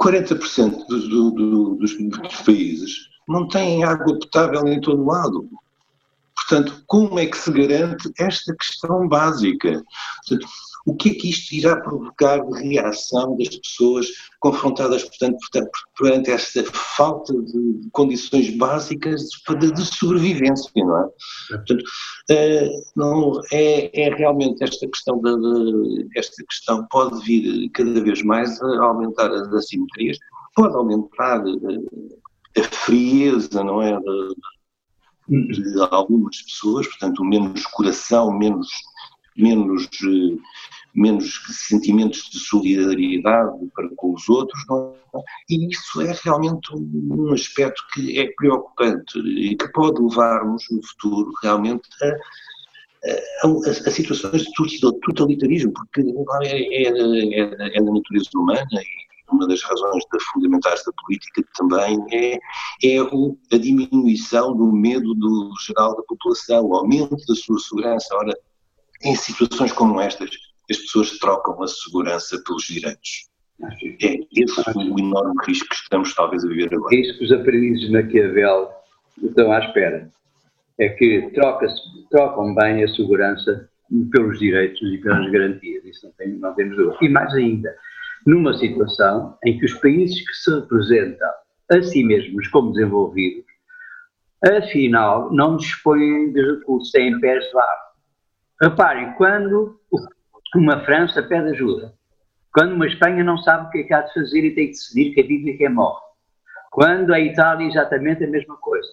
40% 0.00 0.86
do, 0.86 1.08
do, 1.08 1.30
do, 1.30 1.74
dos, 1.76 1.96
dos 1.98 2.36
países 2.42 3.08
não 3.28 3.48
têm 3.48 3.84
água 3.84 4.18
potável 4.18 4.66
em 4.68 4.80
todo 4.80 5.04
lado. 5.04 5.48
Portanto, 6.34 6.82
como 6.86 7.18
é 7.18 7.26
que 7.26 7.36
se 7.36 7.50
garante 7.50 8.12
esta 8.18 8.54
questão 8.54 9.08
básica? 9.08 9.82
Portanto, 10.26 10.46
o 10.86 10.94
que 10.94 11.10
é 11.10 11.14
que 11.14 11.28
isto 11.28 11.52
irá 11.52 11.80
provocar 11.80 12.38
de 12.38 12.68
reação 12.68 13.36
das 13.36 13.56
pessoas 13.56 14.06
confrontadas, 14.38 15.02
portanto, 15.02 15.36
perante 15.98 16.30
esta 16.30 16.62
falta 16.72 17.34
de 17.34 17.88
condições 17.90 18.56
básicas 18.56 19.22
de, 19.58 19.72
de 19.72 19.84
sobrevivência, 19.84 20.70
não 20.76 21.00
é? 21.00 21.08
Portanto, 21.48 21.82
uh, 22.30 22.82
não, 22.94 23.40
é, 23.52 23.90
é, 24.00 24.14
realmente 24.14 24.62
esta 24.62 24.86
questão, 24.86 25.20
de, 25.20 25.36
de, 25.36 26.08
esta 26.16 26.44
questão 26.44 26.86
pode 26.88 27.20
vir 27.24 27.68
cada 27.70 28.00
vez 28.00 28.22
mais 28.22 28.62
a 28.62 28.84
aumentar 28.84 29.32
as 29.32 29.52
assimetrias, 29.52 30.16
pode 30.54 30.76
aumentar 30.76 31.44
uh, 31.44 32.20
a 32.56 32.62
frieza, 32.62 33.64
não 33.64 33.82
é? 33.82 33.98
De, 35.28 35.74
de 35.74 35.80
algumas 35.90 36.40
pessoas, 36.42 36.86
portanto, 36.86 37.24
menos 37.24 37.66
coração, 37.66 38.30
menos 38.38 38.68
menos, 39.36 39.84
eh, 39.84 40.36
menos 40.96 41.40
sentimentos 41.50 42.28
de 42.30 42.40
solidariedade 42.40 43.52
para 43.74 43.88
com 43.96 44.14
os 44.14 44.28
outros? 44.28 44.60
É? 45.14 45.20
e 45.50 45.68
isso 45.68 46.00
é 46.00 46.14
realmente 46.24 46.74
um 46.74 47.32
aspecto 47.32 47.82
que 47.94 48.18
é 48.18 48.32
preocupante 48.36 49.18
e 49.18 49.56
que 49.56 49.68
pode 49.72 50.00
levar-nos 50.02 50.64
no 50.70 50.82
futuro 50.84 51.32
realmente 51.42 51.88
a, 52.02 52.06
a, 52.06 53.48
a, 53.48 53.70
a 53.70 53.90
situações 53.90 54.42
de 54.42 54.80
totalitarismo, 54.80 55.72
porque 55.72 56.00
é, 56.42 56.48
é, 56.48 56.88
é, 56.88 57.78
é 57.78 57.82
da 57.82 57.92
natureza 57.92 58.30
humana 58.34 58.66
e 58.72 59.06
uma 59.32 59.46
das 59.46 59.62
razões 59.62 60.04
da 60.12 60.18
fundamentais 60.32 60.82
da 60.84 60.92
política 61.04 61.42
também 61.56 61.98
é, 62.12 62.38
é 62.84 62.98
a 63.52 63.58
diminuição 63.58 64.56
do 64.56 64.72
medo 64.72 65.14
do 65.14 65.52
geral 65.66 65.96
da 65.96 66.02
população, 66.02 66.64
o 66.64 66.76
aumento 66.76 67.16
da 67.26 67.34
sua 67.34 67.58
segurança. 67.58 68.14
Ora, 68.14 68.32
em 69.02 69.14
situações 69.16 69.72
como 69.72 70.00
estas, 70.00 70.30
as 70.70 70.78
pessoas 70.78 71.18
trocam 71.18 71.62
a 71.62 71.68
segurança 71.68 72.42
pelos 72.44 72.64
direitos. 72.64 73.28
É 74.02 74.18
esse 74.36 74.60
o 74.76 74.98
enorme 74.98 75.34
risco 75.46 75.68
que 75.68 75.74
estamos 75.76 76.14
talvez 76.14 76.44
a 76.44 76.48
viver 76.48 76.74
agora. 76.74 76.94
É 76.94 77.00
isso 77.00 77.18
que 77.18 77.24
os 77.24 77.32
aprendizes 77.32 77.86
de 77.86 77.92
Maquiavel 77.92 78.70
estão 79.22 79.52
à 79.52 79.60
espera. 79.60 80.10
É 80.78 80.90
que 80.90 81.30
trocam 82.10 82.54
bem 82.54 82.84
a 82.84 82.88
segurança 82.88 83.68
pelos 84.12 84.38
direitos 84.38 84.82
e 84.82 84.98
pelas 84.98 85.30
garantias. 85.30 85.84
Isso 85.84 86.06
não, 86.06 86.12
tem, 86.12 86.28
não 86.34 86.54
temos 86.54 86.76
dúvida. 86.76 86.98
E 87.00 87.08
mais 87.08 87.32
ainda, 87.32 87.74
numa 88.26 88.52
situação 88.58 89.38
em 89.44 89.58
que 89.58 89.64
os 89.64 89.74
países 89.74 90.20
que 90.26 90.34
se 90.34 90.54
representam 90.54 91.30
a 91.70 91.82
si 91.82 92.04
mesmos 92.04 92.46
como 92.48 92.72
desenvolvidos, 92.72 93.44
afinal, 94.44 95.32
não 95.32 95.56
dispõem 95.56 96.32
de 96.32 96.42
recursos, 96.42 96.90
têm 96.92 97.18
pés 97.20 97.42
de 97.44 97.52
barro 97.52 97.86
Reparem, 98.60 99.12
quando 99.14 99.78
uma 100.54 100.80
França 100.84 101.22
pede 101.22 101.50
ajuda, 101.50 101.92
quando 102.52 102.72
uma 102.72 102.86
Espanha 102.86 103.22
não 103.22 103.36
sabe 103.38 103.66
o 103.66 103.70
que 103.70 103.78
é 103.80 103.82
que 103.82 103.94
há 103.94 104.00
de 104.02 104.14
fazer 104.14 104.44
e 104.44 104.54
tem 104.54 104.66
que 104.66 104.72
decidir 104.72 105.14
quem 105.14 105.26
vive 105.26 105.50
e 105.50 105.58
quem 105.58 105.68
morre, 105.68 106.00
quando 106.70 107.12
a 107.12 107.20
Itália 107.20 107.66
exatamente 107.66 108.24
a 108.24 108.28
mesma 108.28 108.56
coisa, 108.56 108.88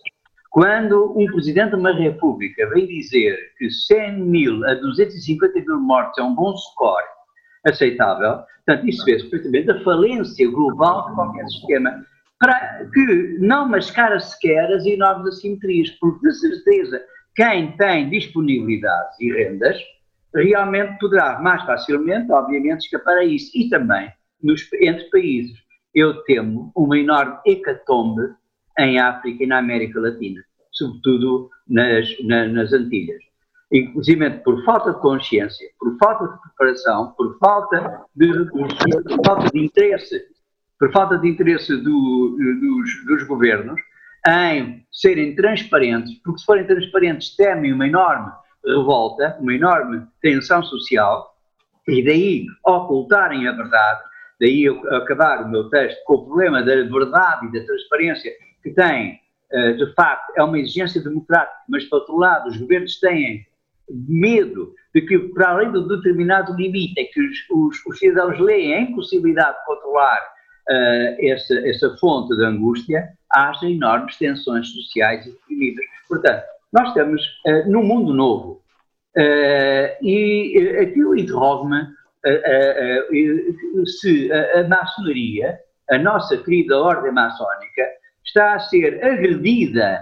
quando 0.50 1.18
um 1.18 1.26
presidente 1.28 1.72
de 1.72 1.76
uma 1.76 1.94
república 1.94 2.70
vem 2.70 2.86
dizer 2.88 3.38
que 3.58 3.70
100 3.70 4.20
mil 4.20 4.66
a 4.66 4.76
250 4.76 5.60
mil 5.62 5.80
mortes 5.80 6.18
é 6.20 6.24
um 6.24 6.36
bom 6.36 6.56
score 6.56 7.06
aceitável, 7.66 8.44
portanto, 8.66 8.88
isso 8.88 9.04
vê-se 9.06 9.30
perfeitamente 9.30 9.72
a 9.72 9.84
falência 9.84 10.50
global 10.52 11.10
de 11.10 11.16
qualquer 11.16 11.48
sistema, 11.48 12.06
para 12.40 12.86
que 12.94 13.38
não 13.40 13.68
mascara 13.68 14.20
sequer 14.20 14.72
as 14.74 14.86
enormes 14.86 15.38
assimetrias, 15.38 15.90
porque 15.92 16.28
de 16.28 16.36
certeza 16.36 17.02
quem 17.36 17.76
tem 17.78 18.10
disponibilidades 18.10 19.20
e 19.20 19.32
rendas 19.32 19.78
realmente 20.36 20.98
poderá 21.00 21.40
mais 21.40 21.64
facilmente, 21.64 22.32
obviamente, 22.32 22.86
escapar 22.86 23.18
a 23.18 23.26
isso. 23.26 23.52
E 23.56 23.70
também 23.70 24.12
nos, 24.42 24.68
entre 24.74 25.10
países. 25.10 25.58
Eu 25.94 26.24
temo 26.24 26.72
uma 26.76 26.98
enorme 26.98 27.38
hecatombe 27.46 28.34
em 28.80 29.00
África 29.00 29.44
e 29.44 29.48
na 29.48 29.60
América 29.60 30.00
Latina, 30.00 30.42
sobretudo 30.72 31.50
nas, 31.68 32.08
na, 32.24 32.48
nas 32.48 32.74
Antilhas. 32.74 33.22
Inclusive 33.72 34.30
por 34.40 34.64
falta 34.66 34.94
de 34.94 35.00
consciência, 35.00 35.68
por 35.80 35.96
falta 35.98 36.28
de 36.28 36.42
preparação, 36.42 37.14
por 37.18 37.38
falta 37.38 38.02
de, 38.16 38.46
por 38.46 38.68
falta 39.26 39.52
de 39.52 39.66
interesse, 39.66 40.22
por 40.80 40.92
falta 40.92 41.18
de 41.18 41.30
interesse 41.30 41.76
do, 41.78 42.38
dos, 42.38 43.06
dos 43.06 43.24
governos, 43.28 43.80
em 44.28 44.86
serem 44.92 45.36
transparentes, 45.36 46.14
porque 46.24 46.40
se 46.40 46.46
forem 46.46 46.66
transparentes 46.66 47.36
temem 47.36 47.74
uma 47.74 47.88
enorme 47.88 48.32
revolta, 48.66 49.38
uma 49.40 49.54
enorme 49.54 50.06
tensão 50.22 50.64
social, 50.64 51.36
e 51.88 52.04
daí 52.04 52.46
ocultarem 52.66 53.48
a 53.48 53.52
verdade, 53.52 54.02
daí 54.40 54.64
eu 54.64 54.80
acabar 54.96 55.44
o 55.44 55.50
meu 55.50 55.70
texto 55.70 56.02
com 56.06 56.16
o 56.16 56.26
problema 56.26 56.62
da 56.62 56.76
verdade 56.76 57.48
e 57.48 57.52
da 57.52 57.66
transparência 57.66 58.32
que 58.62 58.72
tem, 58.72 59.20
eh, 59.52 59.74
de 59.74 59.94
facto, 59.94 60.32
é 60.38 60.44
uma 60.44 60.58
exigência 60.58 61.02
democrática, 61.04 61.58
mas, 61.68 61.84
por 61.86 62.00
outro 62.00 62.18
lado, 62.18 62.50
os 62.50 62.58
governos 62.58 63.00
têm 63.00 63.46
medo 63.90 64.74
de 64.96 65.02
que, 65.02 65.20
para 65.20 65.50
além 65.50 65.72
do 65.72 65.88
determinado 65.88 66.56
limite, 66.56 67.00
é 67.00 67.04
que 67.04 67.22
os, 67.22 67.38
os, 67.52 67.86
os 67.86 68.00
cidadãos 68.00 68.40
leem 68.40 68.74
a 68.74 68.82
impossibilidade 68.82 69.58
de 69.58 69.66
controlar 69.66 70.22
uh, 70.70 71.28
essa, 71.28 71.54
essa 71.68 71.98
fonte 71.98 72.36
de 72.36 72.46
angústia, 72.46 73.10
haja 73.30 73.70
enormes 73.70 74.18
tensões 74.18 74.68
sociais 74.70 75.26
e 75.26 75.32
deprimidas. 75.32 75.86
Portanto, 76.08 76.44
nós 76.74 76.90
estamos 76.90 77.22
uh, 77.46 77.70
num 77.70 77.84
mundo 77.84 78.14
novo. 78.14 78.64
Uh, 79.16 80.04
e 80.04 80.78
aqui 80.82 81.00
eu 81.00 81.16
interrogo-me 81.16 81.88
se 83.86 84.32
a, 84.32 84.62
a 84.62 84.68
maçonaria, 84.68 85.60
a 85.90 85.98
nossa 85.98 86.38
querida 86.38 86.80
ordem 86.80 87.12
maçónica, 87.12 87.84
está 88.26 88.56
a 88.56 88.60
ser 88.60 89.04
agredida 89.04 90.02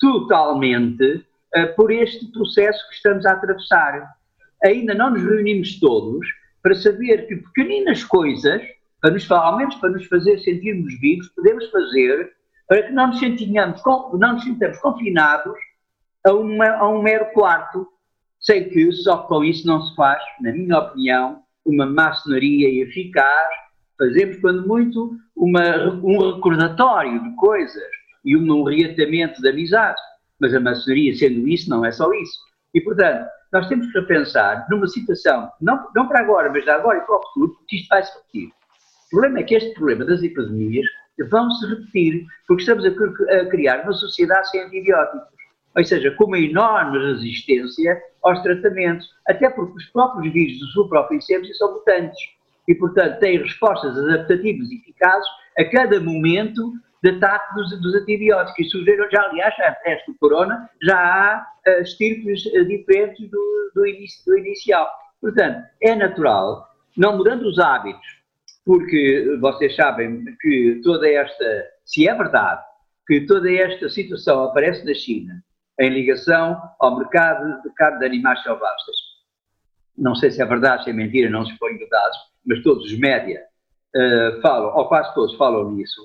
totalmente 0.00 1.24
por 1.76 1.92
este 1.92 2.26
processo 2.32 2.88
que 2.88 2.96
estamos 2.96 3.24
a 3.24 3.32
atravessar. 3.34 4.04
Ainda 4.64 4.94
não 4.94 5.10
nos 5.10 5.22
reunimos 5.22 5.78
todos 5.78 6.26
para 6.60 6.74
saber 6.74 7.28
que 7.28 7.36
pequeninas 7.36 8.02
coisas 8.02 8.60
para 9.04 9.12
nos, 9.12 9.30
ao 9.30 9.58
menos 9.58 9.74
para 9.76 9.90
nos 9.90 10.06
fazer 10.06 10.38
sentirmos 10.38 10.98
vivos, 10.98 11.28
podemos 11.36 11.70
fazer 11.70 12.32
para 12.66 12.82
que 12.82 12.92
não 12.92 13.08
nos, 13.08 13.18
sentimos, 13.18 13.82
não 14.18 14.32
nos 14.34 14.42
sintamos 14.42 14.78
confinados 14.78 15.54
a, 16.24 16.32
uma, 16.32 16.68
a 16.68 16.88
um 16.88 17.02
mero 17.02 17.26
quarto. 17.32 17.86
Sei 18.40 18.64
que 18.64 18.92
só 18.92 19.18
com 19.18 19.44
isso 19.44 19.66
não 19.66 19.82
se 19.82 19.94
faz, 19.94 20.22
na 20.40 20.52
minha 20.52 20.78
opinião, 20.78 21.42
uma 21.64 21.86
maçonaria 21.86 22.82
eficaz. 22.82 23.48
Fazemos, 23.98 24.38
quando 24.38 24.66
muito, 24.66 25.16
uma, 25.36 25.94
um 26.02 26.34
recordatório 26.34 27.22
de 27.22 27.34
coisas 27.36 27.90
e 28.24 28.36
um, 28.36 28.50
um 28.50 28.64
reatamento 28.64 29.40
de 29.40 29.48
amizades. 29.48 30.02
Mas 30.40 30.54
a 30.54 30.60
maçonaria, 30.60 31.14
sendo 31.14 31.46
isso, 31.48 31.70
não 31.70 31.84
é 31.84 31.92
só 31.92 32.12
isso. 32.12 32.38
E, 32.74 32.80
portanto, 32.80 33.26
nós 33.52 33.68
temos 33.68 33.90
que 33.92 34.02
pensar 34.02 34.66
numa 34.68 34.88
situação, 34.88 35.48
não, 35.60 35.88
não 35.94 36.08
para 36.08 36.20
agora, 36.20 36.50
mas 36.50 36.64
de 36.64 36.70
agora 36.70 36.98
e 36.98 37.02
para 37.02 37.16
o 37.16 37.22
futuro, 37.22 37.54
porque 37.54 37.76
isto 37.76 37.88
vai 37.88 38.02
se 38.02 38.12
repetir. 38.12 38.48
O 38.48 39.10
problema 39.10 39.38
é 39.38 39.42
que 39.44 39.54
este 39.54 39.72
problema 39.74 40.04
das 40.04 40.22
epidemias 40.24 40.86
vão 41.22 41.50
se 41.50 41.66
repetir, 41.66 42.26
porque 42.46 42.62
estamos 42.62 42.84
a, 42.84 43.46
criar 43.46 43.82
uma 43.82 43.92
sociedade 43.92 44.50
sem 44.50 44.62
antibióticos, 44.62 45.28
ou 45.76 45.84
seja, 45.84 46.10
com 46.12 46.24
uma 46.24 46.38
enorme 46.38 46.98
resistência 46.98 48.00
aos 48.22 48.40
tratamentos, 48.42 49.08
até 49.28 49.50
porque 49.50 49.76
os 49.76 49.86
próprios 49.86 50.32
vírus 50.32 50.60
da 50.60 50.66
sua 50.66 50.88
própria 50.88 51.16
essência 51.16 51.54
são 51.54 51.72
mutantes 51.72 52.18
e, 52.68 52.74
portanto, 52.74 53.18
têm 53.18 53.38
respostas 53.38 53.98
adaptativas 53.98 54.70
e 54.70 54.76
eficazes 54.76 55.28
a 55.58 55.64
cada 55.64 56.00
momento 56.00 56.72
de 57.02 57.10
ataque 57.10 57.54
dos, 57.54 57.80
dos 57.80 57.94
antibióticos. 57.94 58.66
E 58.66 58.70
surgiram 58.70 59.08
já, 59.10 59.22
aliás, 59.24 59.54
antes 59.86 60.06
do 60.06 60.14
corona, 60.18 60.68
já 60.82 60.96
há 60.96 61.46
uh, 61.66 61.82
estirpes 61.82 62.46
uh, 62.46 62.64
diferentes 62.64 63.28
do, 63.28 63.72
do, 63.74 63.86
inicio, 63.86 64.24
do 64.24 64.38
inicial. 64.38 64.88
Portanto, 65.20 65.64
é 65.82 65.94
natural, 65.94 66.66
não 66.96 67.16
mudando 67.16 67.42
os 67.42 67.58
hábitos, 67.58 68.23
porque 68.64 69.36
vocês 69.40 69.76
sabem 69.76 70.24
que 70.40 70.80
toda 70.82 71.08
esta, 71.08 71.66
se 71.84 72.08
é 72.08 72.14
verdade, 72.14 72.62
que 73.06 73.20
toda 73.26 73.52
esta 73.52 73.88
situação 73.88 74.44
aparece 74.44 74.84
na 74.84 74.94
China 74.94 75.42
em 75.78 75.90
ligação 75.90 76.60
ao 76.80 76.98
mercado 76.98 77.62
de 77.62 77.74
carne 77.74 77.98
de 77.98 78.06
animais 78.06 78.42
selvagens. 78.42 78.96
Não 79.96 80.14
sei 80.14 80.30
se 80.30 80.40
é 80.40 80.46
verdade, 80.46 80.84
se 80.84 80.90
é 80.90 80.92
mentira, 80.92 81.28
não 81.28 81.44
disponho 81.44 81.78
de 81.78 81.88
dados, 81.88 82.16
mas 82.46 82.62
todos 82.62 82.84
os 82.84 82.98
média 82.98 83.42
uh, 83.94 84.40
falam, 84.40 84.74
ou 84.74 84.88
quase 84.88 85.12
todos 85.14 85.36
falam 85.36 85.72
nisso. 85.72 86.00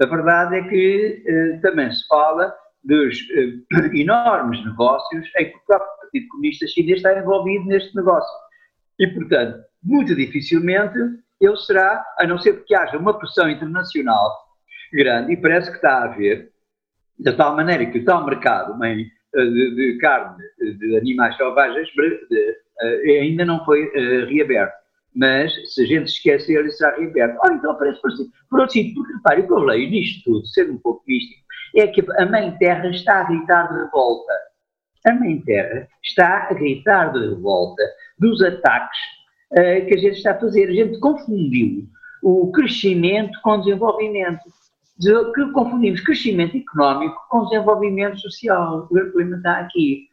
A 0.00 0.06
verdade 0.06 0.56
é 0.56 0.68
que 0.68 1.22
uh, 1.28 1.60
também 1.60 1.92
se 1.92 2.06
fala 2.06 2.54
dos 2.82 3.18
uh, 3.20 3.92
enormes 3.94 4.64
negócios 4.64 5.28
em 5.36 5.50
que 5.50 5.56
o 5.56 5.60
próprio 5.66 6.00
Partido 6.00 6.28
Comunista 6.28 6.66
Chinês 6.66 6.96
está 6.98 7.18
envolvido 7.18 7.66
neste 7.66 7.94
negócio. 7.94 8.34
E, 8.98 9.06
portanto, 9.08 9.62
muito 9.82 10.14
dificilmente 10.14 10.98
ele 11.40 11.56
será, 11.56 12.04
a 12.18 12.26
não 12.26 12.38
ser 12.38 12.64
que 12.64 12.74
haja 12.74 12.98
uma 12.98 13.18
pressão 13.18 13.48
internacional 13.48 14.36
grande, 14.92 15.32
e 15.32 15.36
parece 15.36 15.70
que 15.70 15.76
está 15.76 15.98
a 15.98 16.04
haver, 16.04 16.50
de 17.18 17.32
tal 17.32 17.54
maneira 17.54 17.86
que 17.86 17.98
o 17.98 18.04
tal 18.04 18.24
mercado 18.24 18.78
de, 18.78 19.74
de 19.74 19.98
carne 19.98 20.42
de 20.58 20.96
animais 20.96 21.36
selvagens 21.36 21.88
de, 21.88 22.56
eh, 22.82 23.20
ainda 23.20 23.44
não 23.44 23.64
foi 23.64 23.84
uh, 23.86 24.26
reaberto. 24.26 24.74
Mas 25.14 25.52
se 25.74 25.82
a 25.82 25.86
gente 25.86 26.08
esquecer, 26.08 26.58
ele 26.58 26.70
será 26.70 26.96
reaberto. 26.96 27.38
Ora, 27.42 27.54
então 27.54 27.72
aparece 27.72 28.00
por, 28.00 28.12
si, 28.12 28.30
por 28.48 28.60
outro 28.60 28.72
sítio, 28.72 28.94
porque 28.94 29.12
repare, 29.12 29.40
o 29.42 29.46
que 29.46 29.52
eu 29.52 29.58
leio 29.58 29.90
nisto 29.90 30.24
tudo, 30.24 30.46
sendo 30.46 30.72
um 30.72 30.78
pouco 30.78 31.02
místico, 31.06 31.40
é 31.76 31.86
que 31.86 32.04
a 32.16 32.26
Mãe 32.26 32.56
Terra 32.58 32.88
está 32.88 33.20
a 33.20 33.24
gritar 33.24 33.68
de 33.68 33.78
revolta. 33.80 34.32
A 35.06 35.14
Mãe 35.14 35.40
Terra 35.42 35.88
está 36.02 36.48
a 36.48 36.54
gritar 36.54 37.12
de 37.12 37.20
revolta 37.20 37.82
dos 38.18 38.42
ataques 38.42 38.98
uh, 39.52 39.86
que 39.86 39.94
a 39.94 39.98
gente 39.98 40.16
está 40.16 40.32
a 40.32 40.38
fazer. 40.40 40.68
A 40.68 40.72
gente 40.72 40.98
confundiu 40.98 41.88
o 42.22 42.50
crescimento 42.52 43.38
com 43.42 43.52
o 43.52 43.58
desenvolvimento. 43.58 44.42
De, 44.98 45.32
que 45.32 45.50
confundimos 45.52 46.00
crescimento 46.02 46.56
económico 46.56 47.16
com 47.30 47.44
desenvolvimento 47.44 48.18
social. 48.18 48.84
O 48.84 48.88
problema 48.88 49.36
está 49.36 49.60
aqui. 49.60 50.08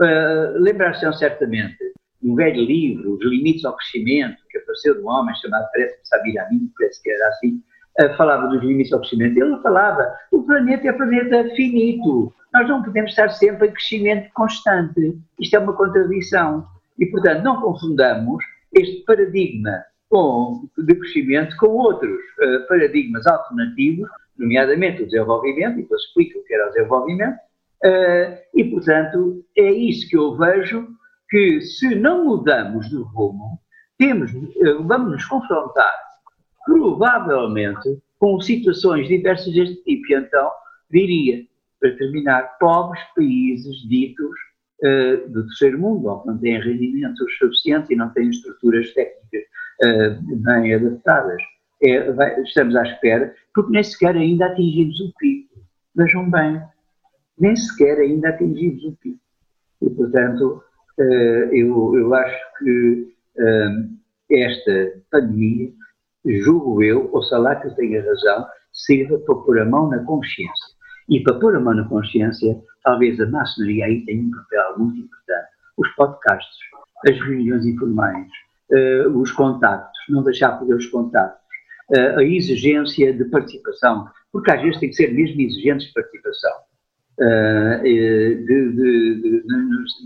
Uh, 0.00 0.58
Lembrar-se 0.60 1.12
certamente 1.18 1.76
um 2.22 2.34
velho 2.34 2.62
livro, 2.64 3.14
Os 3.14 3.24
Limites 3.24 3.64
ao 3.64 3.76
Crescimento, 3.76 4.36
que 4.50 4.58
apareceu 4.58 4.94
de 4.94 5.00
um 5.00 5.08
homem 5.08 5.34
chamado, 5.36 5.66
parece 5.72 6.00
que 6.00 6.08
Sabir 6.08 6.38
Amin, 6.38 6.70
parece 6.78 7.02
que 7.02 7.10
era 7.10 7.28
assim, 7.28 7.62
uh, 8.00 8.16
falava 8.16 8.48
dos 8.48 8.62
limites 8.62 8.92
ao 8.92 9.00
crescimento. 9.00 9.38
Ele 9.38 9.60
falava, 9.62 10.14
o 10.32 10.42
planeta 10.42 10.88
é 10.88 10.92
planeta 10.92 11.44
finito, 11.54 12.32
nós 12.52 12.68
não 12.68 12.82
podemos 12.82 13.10
estar 13.10 13.28
sempre 13.30 13.68
em 13.68 13.72
crescimento 13.72 14.30
constante. 14.34 15.18
Isto 15.38 15.56
é 15.56 15.58
uma 15.58 15.72
contradição. 15.72 16.66
E, 16.98 17.06
portanto, 17.06 17.42
não 17.42 17.60
confundamos 17.60 18.44
este 18.72 19.04
paradigma 19.04 19.84
com, 20.08 20.68
de 20.78 20.94
crescimento 20.94 21.56
com 21.56 21.68
outros 21.68 22.18
uh, 22.40 22.66
paradigmas 22.68 23.26
alternativos, 23.26 24.08
nomeadamente 24.38 25.02
o 25.02 25.06
desenvolvimento, 25.06 25.78
e 25.78 25.82
depois 25.82 26.02
explico 26.02 26.38
o 26.38 26.44
que 26.44 26.54
era 26.54 26.68
o 26.68 26.72
desenvolvimento, 26.72 27.36
uh, 27.36 28.38
e, 28.54 28.64
portanto, 28.64 29.44
é 29.56 29.70
isso 29.70 30.08
que 30.08 30.16
eu 30.16 30.36
vejo 30.36 30.88
que 31.28 31.60
se 31.60 31.94
não 31.94 32.24
mudamos 32.24 32.88
de 32.88 32.96
rumo, 32.96 33.60
temos, 33.98 34.32
eh, 34.32 34.74
vamos 34.84 35.12
nos 35.12 35.26
confrontar 35.26 35.92
provavelmente 36.64 38.00
com 38.18 38.40
situações 38.40 39.08
diversas 39.08 39.52
deste 39.52 39.76
tipo. 39.82 40.12
E 40.12 40.14
então, 40.14 40.50
diria, 40.90 41.44
para 41.80 41.96
terminar, 41.96 42.56
pobres 42.58 43.02
países 43.14 43.76
ditos 43.88 44.38
uh, 44.82 45.28
do 45.30 45.46
terceiro 45.46 45.78
mundo, 45.78 46.08
ou 46.08 46.20
que 46.20 46.28
não 46.28 46.38
têm 46.38 46.60
rendimentos 46.60 47.38
suficientes 47.38 47.90
e 47.90 47.96
não 47.96 48.10
têm 48.10 48.30
estruturas 48.30 48.92
técnicas 48.92 49.42
uh, 49.84 50.36
bem 50.36 50.74
adaptadas. 50.74 51.42
É, 51.80 52.10
vai, 52.10 52.40
estamos 52.42 52.74
à 52.74 52.82
espera, 52.82 53.32
porque 53.54 53.70
nem 53.70 53.84
sequer 53.84 54.16
ainda 54.16 54.46
atingimos 54.46 54.98
o 55.00 55.12
pico. 55.16 55.60
Vejam 55.94 56.28
bem, 56.28 56.60
nem 57.38 57.54
sequer 57.54 57.98
ainda 57.98 58.30
atingimos 58.30 58.84
o 58.84 58.96
pico. 58.96 59.20
E, 59.80 59.90
portanto, 59.90 60.62
eh, 60.98 61.48
eu, 61.52 61.96
eu 61.96 62.14
acho 62.14 62.58
que 62.58 63.14
eh, 63.38 63.68
esta 64.30 65.00
pandemia, 65.10 65.70
julgo 66.26 66.82
eu, 66.82 67.08
ou 67.12 67.22
lá 67.38 67.54
que 67.56 67.68
eu 67.68 67.74
tenha 67.76 68.04
razão, 68.04 68.46
sirva 68.72 69.18
para 69.18 69.34
pôr 69.36 69.60
a 69.60 69.64
mão 69.64 69.88
na 69.88 70.02
consciência. 70.04 70.77
E 71.08 71.20
para 71.20 71.34
pôr 71.34 71.56
a 71.56 71.60
mão 71.60 71.74
na 71.74 71.88
consciência, 71.88 72.60
talvez 72.84 73.20
a 73.20 73.26
maçonaria 73.26 73.86
aí 73.86 74.04
tenha 74.04 74.22
um 74.22 74.30
papel 74.30 74.78
muito 74.78 75.00
importante. 75.00 75.48
Os 75.76 75.88
podcasts, 75.94 76.56
as 77.06 77.18
reuniões 77.20 77.64
informais, 77.64 78.28
uh, 78.70 79.18
os 79.18 79.30
contactos, 79.32 79.98
não 80.08 80.22
deixar 80.22 80.58
perder 80.58 80.74
os 80.74 80.86
contactos, 80.86 81.40
uh, 81.90 82.18
a 82.18 82.24
exigência 82.24 83.12
de 83.12 83.24
participação, 83.26 84.08
porque 84.32 84.50
às 84.50 84.60
vezes 84.60 84.80
tem 84.80 84.90
que 84.90 84.96
ser 84.96 85.12
mesmo 85.14 85.40
exigentes 85.40 85.86
de 85.88 85.94
participação. 85.94 86.52
Uh, 87.18 87.82
de, 87.82 88.44
de, 88.46 89.20
de, 89.20 89.44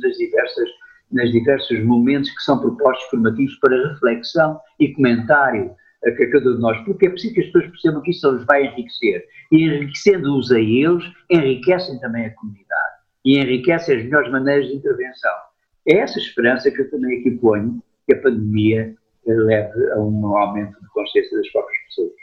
nas 0.01 0.17
diversas 0.17 0.69
nos 1.13 1.31
diversos 1.31 1.85
momentos 1.85 2.31
que 2.31 2.43
são 2.43 2.59
propostos 2.59 3.07
formativos 3.11 3.55
para 3.57 3.93
reflexão 3.93 4.59
e 4.81 4.93
comentário 4.95 5.75
a 6.05 6.31
cada 6.31 6.51
um 6.51 6.55
de 6.57 6.61
nós, 6.61 6.81
porque 6.85 7.07
é 7.07 7.11
preciso 7.11 7.35
que 7.35 7.41
as 7.41 7.47
pessoas 7.47 7.71
percebam 7.71 8.03
que 8.03 8.11
isso 8.11 8.31
os 8.31 8.45
vai 8.45 8.67
enriquecer. 8.67 9.25
E 9.51 9.65
enriquecendo-os 9.65 10.51
a 10.51 10.59
eles, 10.59 11.05
enriquecem 11.31 11.99
também 12.01 12.27
a 12.27 12.35
comunidade 12.35 13.03
e 13.25 13.39
enriquecem 13.39 13.97
as 13.97 14.05
melhores 14.05 14.31
maneiras 14.31 14.67
de 14.67 14.75
intervenção. 14.75 15.33
É 15.89 15.99
essa 15.99 16.19
esperança 16.19 16.71
que 16.71 16.81
eu 16.81 16.91
também 16.91 17.21
aqui 17.21 17.31
ponho 17.33 17.83
que 18.07 18.15
a 18.15 18.21
pandemia 18.21 18.95
leve 19.27 19.91
a 19.93 20.01
um 20.01 20.37
aumento 20.37 20.81
de 20.81 20.89
consciência 20.89 21.37
das 21.37 21.49
próprias 21.51 21.81
pessoas. 21.85 22.22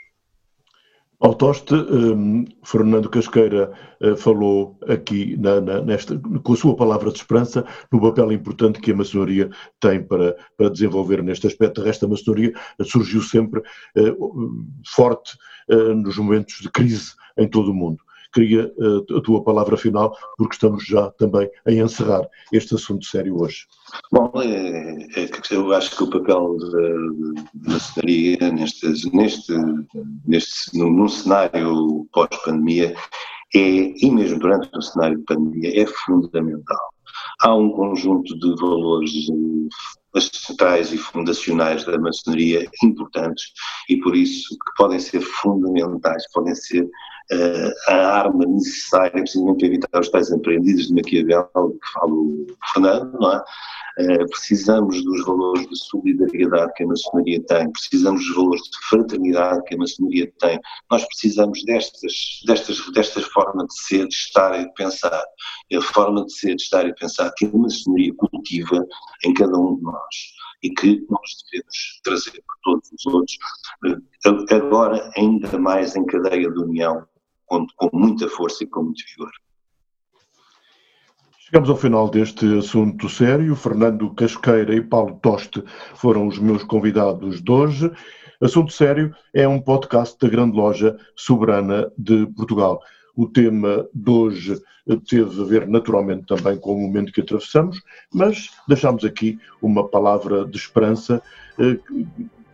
Ao 1.20 1.34
toste, 1.34 1.74
um, 1.74 2.46
Fernando 2.64 3.10
Casqueira 3.10 3.70
uh, 4.00 4.16
falou 4.16 4.78
aqui 4.88 5.36
na, 5.36 5.60
na, 5.60 5.82
nesta, 5.82 6.18
com 6.18 6.52
a 6.54 6.56
sua 6.56 6.74
palavra 6.74 7.10
de 7.12 7.18
esperança 7.18 7.62
no 7.92 8.00
papel 8.00 8.32
importante 8.32 8.80
que 8.80 8.90
a 8.90 8.96
maçonaria 8.96 9.50
tem 9.78 10.02
para, 10.02 10.34
para 10.56 10.70
desenvolver 10.70 11.22
neste 11.22 11.46
aspecto. 11.46 11.86
Esta 11.86 12.08
maçonaria 12.08 12.54
surgiu 12.82 13.20
sempre 13.20 13.60
uh, 13.60 14.66
forte 14.86 15.36
uh, 15.68 15.94
nos 15.94 16.16
momentos 16.16 16.56
de 16.62 16.70
crise 16.70 17.12
em 17.36 17.46
todo 17.46 17.70
o 17.70 17.74
mundo 17.74 18.02
queria 18.32 18.72
uh, 18.78 19.18
a 19.18 19.20
tua 19.22 19.42
palavra 19.42 19.76
final, 19.76 20.16
porque 20.36 20.54
estamos 20.54 20.84
já 20.84 21.10
também 21.12 21.50
a 21.66 21.72
encerrar 21.72 22.28
este 22.52 22.74
assunto 22.74 23.04
sério 23.04 23.40
hoje. 23.40 23.66
Bom, 24.12 24.30
é, 24.36 25.22
é, 25.22 25.30
eu 25.50 25.72
acho 25.72 25.96
que 25.96 26.04
o 26.04 26.10
papel 26.10 26.56
da 26.58 27.72
maçonaria 27.72 28.52
neste, 28.52 28.86
neste, 29.14 29.52
neste, 30.26 30.78
num, 30.78 31.08
cenário 31.08 32.06
pós-pandemia 32.12 32.94
é, 33.54 33.58
e 33.58 34.10
mesmo 34.10 34.38
durante 34.38 34.68
o 34.76 34.82
cenário 34.82 35.18
de 35.18 35.24
pandemia, 35.24 35.82
é 35.82 35.86
fundamental. 35.86 36.90
Há 37.42 37.54
um 37.54 37.70
conjunto 37.70 38.38
de 38.38 38.54
valores 38.60 39.12
centrais 40.18 40.92
e 40.92 40.98
fundacionais 40.98 41.84
da 41.84 41.98
maçonaria 41.98 42.68
importantes 42.82 43.52
e 43.88 43.96
por 43.98 44.16
isso 44.16 44.48
que 44.50 44.72
podem 44.76 44.98
ser 44.98 45.20
fundamentais, 45.20 46.24
podem 46.32 46.54
ser 46.54 46.88
a 47.86 47.94
arma 47.94 48.44
necessária 48.46 49.12
precisamente 49.12 49.58
para 49.58 49.66
evitar 49.66 50.00
os 50.00 50.08
tais 50.08 50.30
empreendidos 50.30 50.88
de 50.88 50.94
Maquiavel 50.94 51.48
que 51.54 51.92
fala 51.92 52.12
o 52.12 52.46
Fernando, 52.72 53.18
não 53.20 53.32
é? 53.32 53.44
Uh, 53.98 54.30
precisamos 54.30 55.04
dos 55.04 55.24
valores 55.26 55.66
de 55.68 55.76
solidariedade 55.76 56.72
que 56.74 56.84
a 56.84 56.86
maçonaria 56.86 57.42
tem, 57.44 57.70
precisamos 57.70 58.24
dos 58.24 58.34
valores 58.34 58.62
de 58.62 58.88
fraternidade 58.88 59.62
que 59.64 59.74
a 59.74 59.78
maçonaria 59.78 60.32
tem, 60.40 60.60
nós 60.90 61.04
precisamos 61.06 61.62
destas, 61.64 62.40
destas, 62.46 62.92
destas 62.92 63.24
formas 63.24 63.66
de 63.66 63.82
ser, 63.82 64.08
de 64.08 64.14
estar 64.14 64.58
e 64.58 64.64
de 64.64 64.74
pensar, 64.74 65.22
a 65.72 65.80
forma 65.82 66.24
de 66.24 66.32
ser, 66.32 66.54
de 66.54 66.62
estar 66.62 66.84
e 66.84 66.92
de 66.92 66.98
pensar 66.98 67.30
que 67.36 67.46
a 67.46 67.50
maçonaria 67.52 68.14
cultiva 68.14 68.86
em 69.24 69.34
cada 69.34 69.58
um 69.58 69.76
de 69.76 69.82
nós 69.82 70.14
e 70.62 70.70
que 70.70 71.04
nós 71.08 71.30
devemos 71.50 72.00
trazer 72.04 72.42
para 72.46 72.56
todos 72.62 72.90
os 72.92 73.06
outros, 73.06 73.38
eh, 73.86 74.54
agora 74.54 75.10
ainda 75.16 75.58
mais 75.58 75.96
em 75.96 76.04
cadeia 76.04 76.50
de 76.50 76.58
união, 76.58 77.06
com, 77.50 77.66
com 77.76 77.90
muita 77.92 78.28
força 78.28 78.62
e 78.62 78.66
com 78.68 78.84
muito 78.84 79.02
vigor. 79.04 79.30
Chegamos 81.40 81.68
ao 81.68 81.76
final 81.76 82.08
deste 82.08 82.46
assunto 82.58 83.08
sério. 83.08 83.56
Fernando 83.56 84.14
Casqueira 84.14 84.72
e 84.72 84.80
Paulo 84.80 85.18
Toste 85.20 85.64
foram 85.96 86.28
os 86.28 86.38
meus 86.38 86.62
convidados 86.62 87.42
de 87.42 87.50
hoje. 87.50 87.90
Assunto 88.40 88.72
Sério 88.72 89.12
é 89.34 89.46
um 89.46 89.60
podcast 89.60 90.16
da 90.18 90.28
Grande 90.28 90.56
Loja 90.56 90.96
Soberana 91.16 91.90
de 91.98 92.24
Portugal. 92.28 92.80
O 93.16 93.26
tema 93.26 93.86
de 93.92 94.10
hoje 94.10 94.62
teve 95.08 95.42
a 95.42 95.44
ver 95.44 95.68
naturalmente 95.68 96.26
também 96.26 96.56
com 96.56 96.72
o 96.72 96.80
momento 96.80 97.12
que 97.12 97.20
atravessamos, 97.20 97.82
mas 98.14 98.48
deixamos 98.66 99.04
aqui 99.04 99.38
uma 99.60 99.86
palavra 99.86 100.46
de 100.46 100.56
esperança 100.56 101.20
eh, 101.58 101.78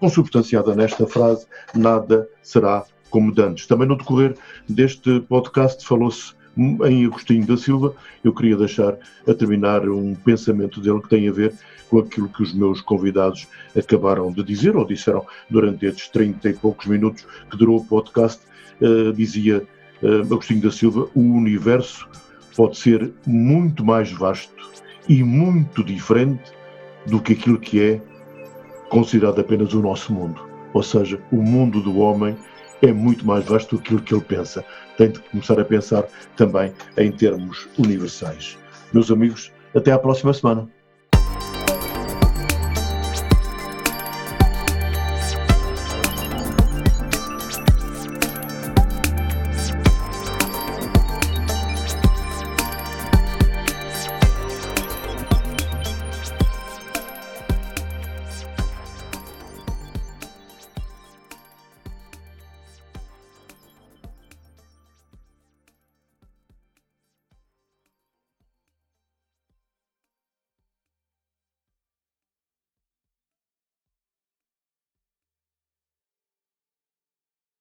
consubstanciada 0.01 0.75
nesta 0.75 1.07
frase: 1.07 1.47
nada 1.75 2.29
será 2.43 2.85
como 3.17 3.33
dantes. 3.33 3.67
Também 3.67 3.89
no 3.89 3.97
decorrer 3.97 4.37
deste 4.69 5.21
podcast 5.21 5.83
falou-se 5.87 6.35
em 6.55 7.07
Agostinho 7.07 7.47
da 7.47 7.57
Silva. 7.57 7.95
Eu 8.23 8.35
queria 8.35 8.59
deixar 8.59 8.99
a 9.27 9.33
terminar 9.33 9.89
um 9.89 10.15
pensamento 10.15 10.83
dele 10.83 11.01
que 11.01 11.09
tem 11.09 11.27
a 11.27 11.33
ver 11.33 11.55
com 11.89 11.99
aquilo 11.99 12.29
que 12.29 12.43
os 12.43 12.53
meus 12.53 12.83
convidados 12.83 13.49
acabaram 13.75 14.31
de 14.31 14.43
dizer, 14.43 14.77
ou 14.77 14.85
disseram 14.85 15.25
durante 15.49 15.87
estes 15.87 16.11
30 16.11 16.47
e 16.47 16.53
poucos 16.53 16.87
minutos 16.87 17.27
que 17.51 17.57
durou 17.57 17.79
o 17.79 17.85
podcast. 17.87 18.43
Uh, 18.83 19.15
dizia 19.15 19.67
uh, 20.03 20.21
Agostinho 20.21 20.61
da 20.61 20.71
Silva: 20.71 21.09
o 21.15 21.21
universo 21.21 22.07
pode 22.55 22.77
ser 22.77 23.15
muito 23.27 23.83
mais 23.83 24.13
vasto 24.13 24.53
e 25.09 25.23
muito 25.23 25.83
diferente 25.83 26.53
do 27.07 27.19
que 27.19 27.33
aquilo 27.33 27.59
que 27.59 27.81
é 27.81 28.01
considerado 28.91 29.41
apenas 29.41 29.73
o 29.73 29.81
nosso 29.81 30.13
mundo. 30.13 30.39
Ou 30.75 30.83
seja, 30.83 31.19
o 31.33 31.37
mundo 31.37 31.81
do 31.81 31.97
homem 31.99 32.37
é 32.83 32.93
muito 32.93 33.27
mais 33.27 33.45
vasto 33.45 33.77
do 33.77 33.83
que 33.83 33.89
aquilo 33.89 34.01
que 34.03 34.15
ele 34.15 34.25
pensa. 34.25 34.65
Tem 34.97 35.11
de 35.11 35.21
começar 35.21 35.59
a 35.61 35.65
pensar 35.65 36.05
também 36.37 36.73
em 36.97 37.11
termos 37.13 37.69
universais. 37.79 38.59
Meus 38.93 39.11
amigos, 39.11 39.53
até 39.75 39.93
à 39.93 39.99
próxima 39.99 40.33
semana. 40.33 40.76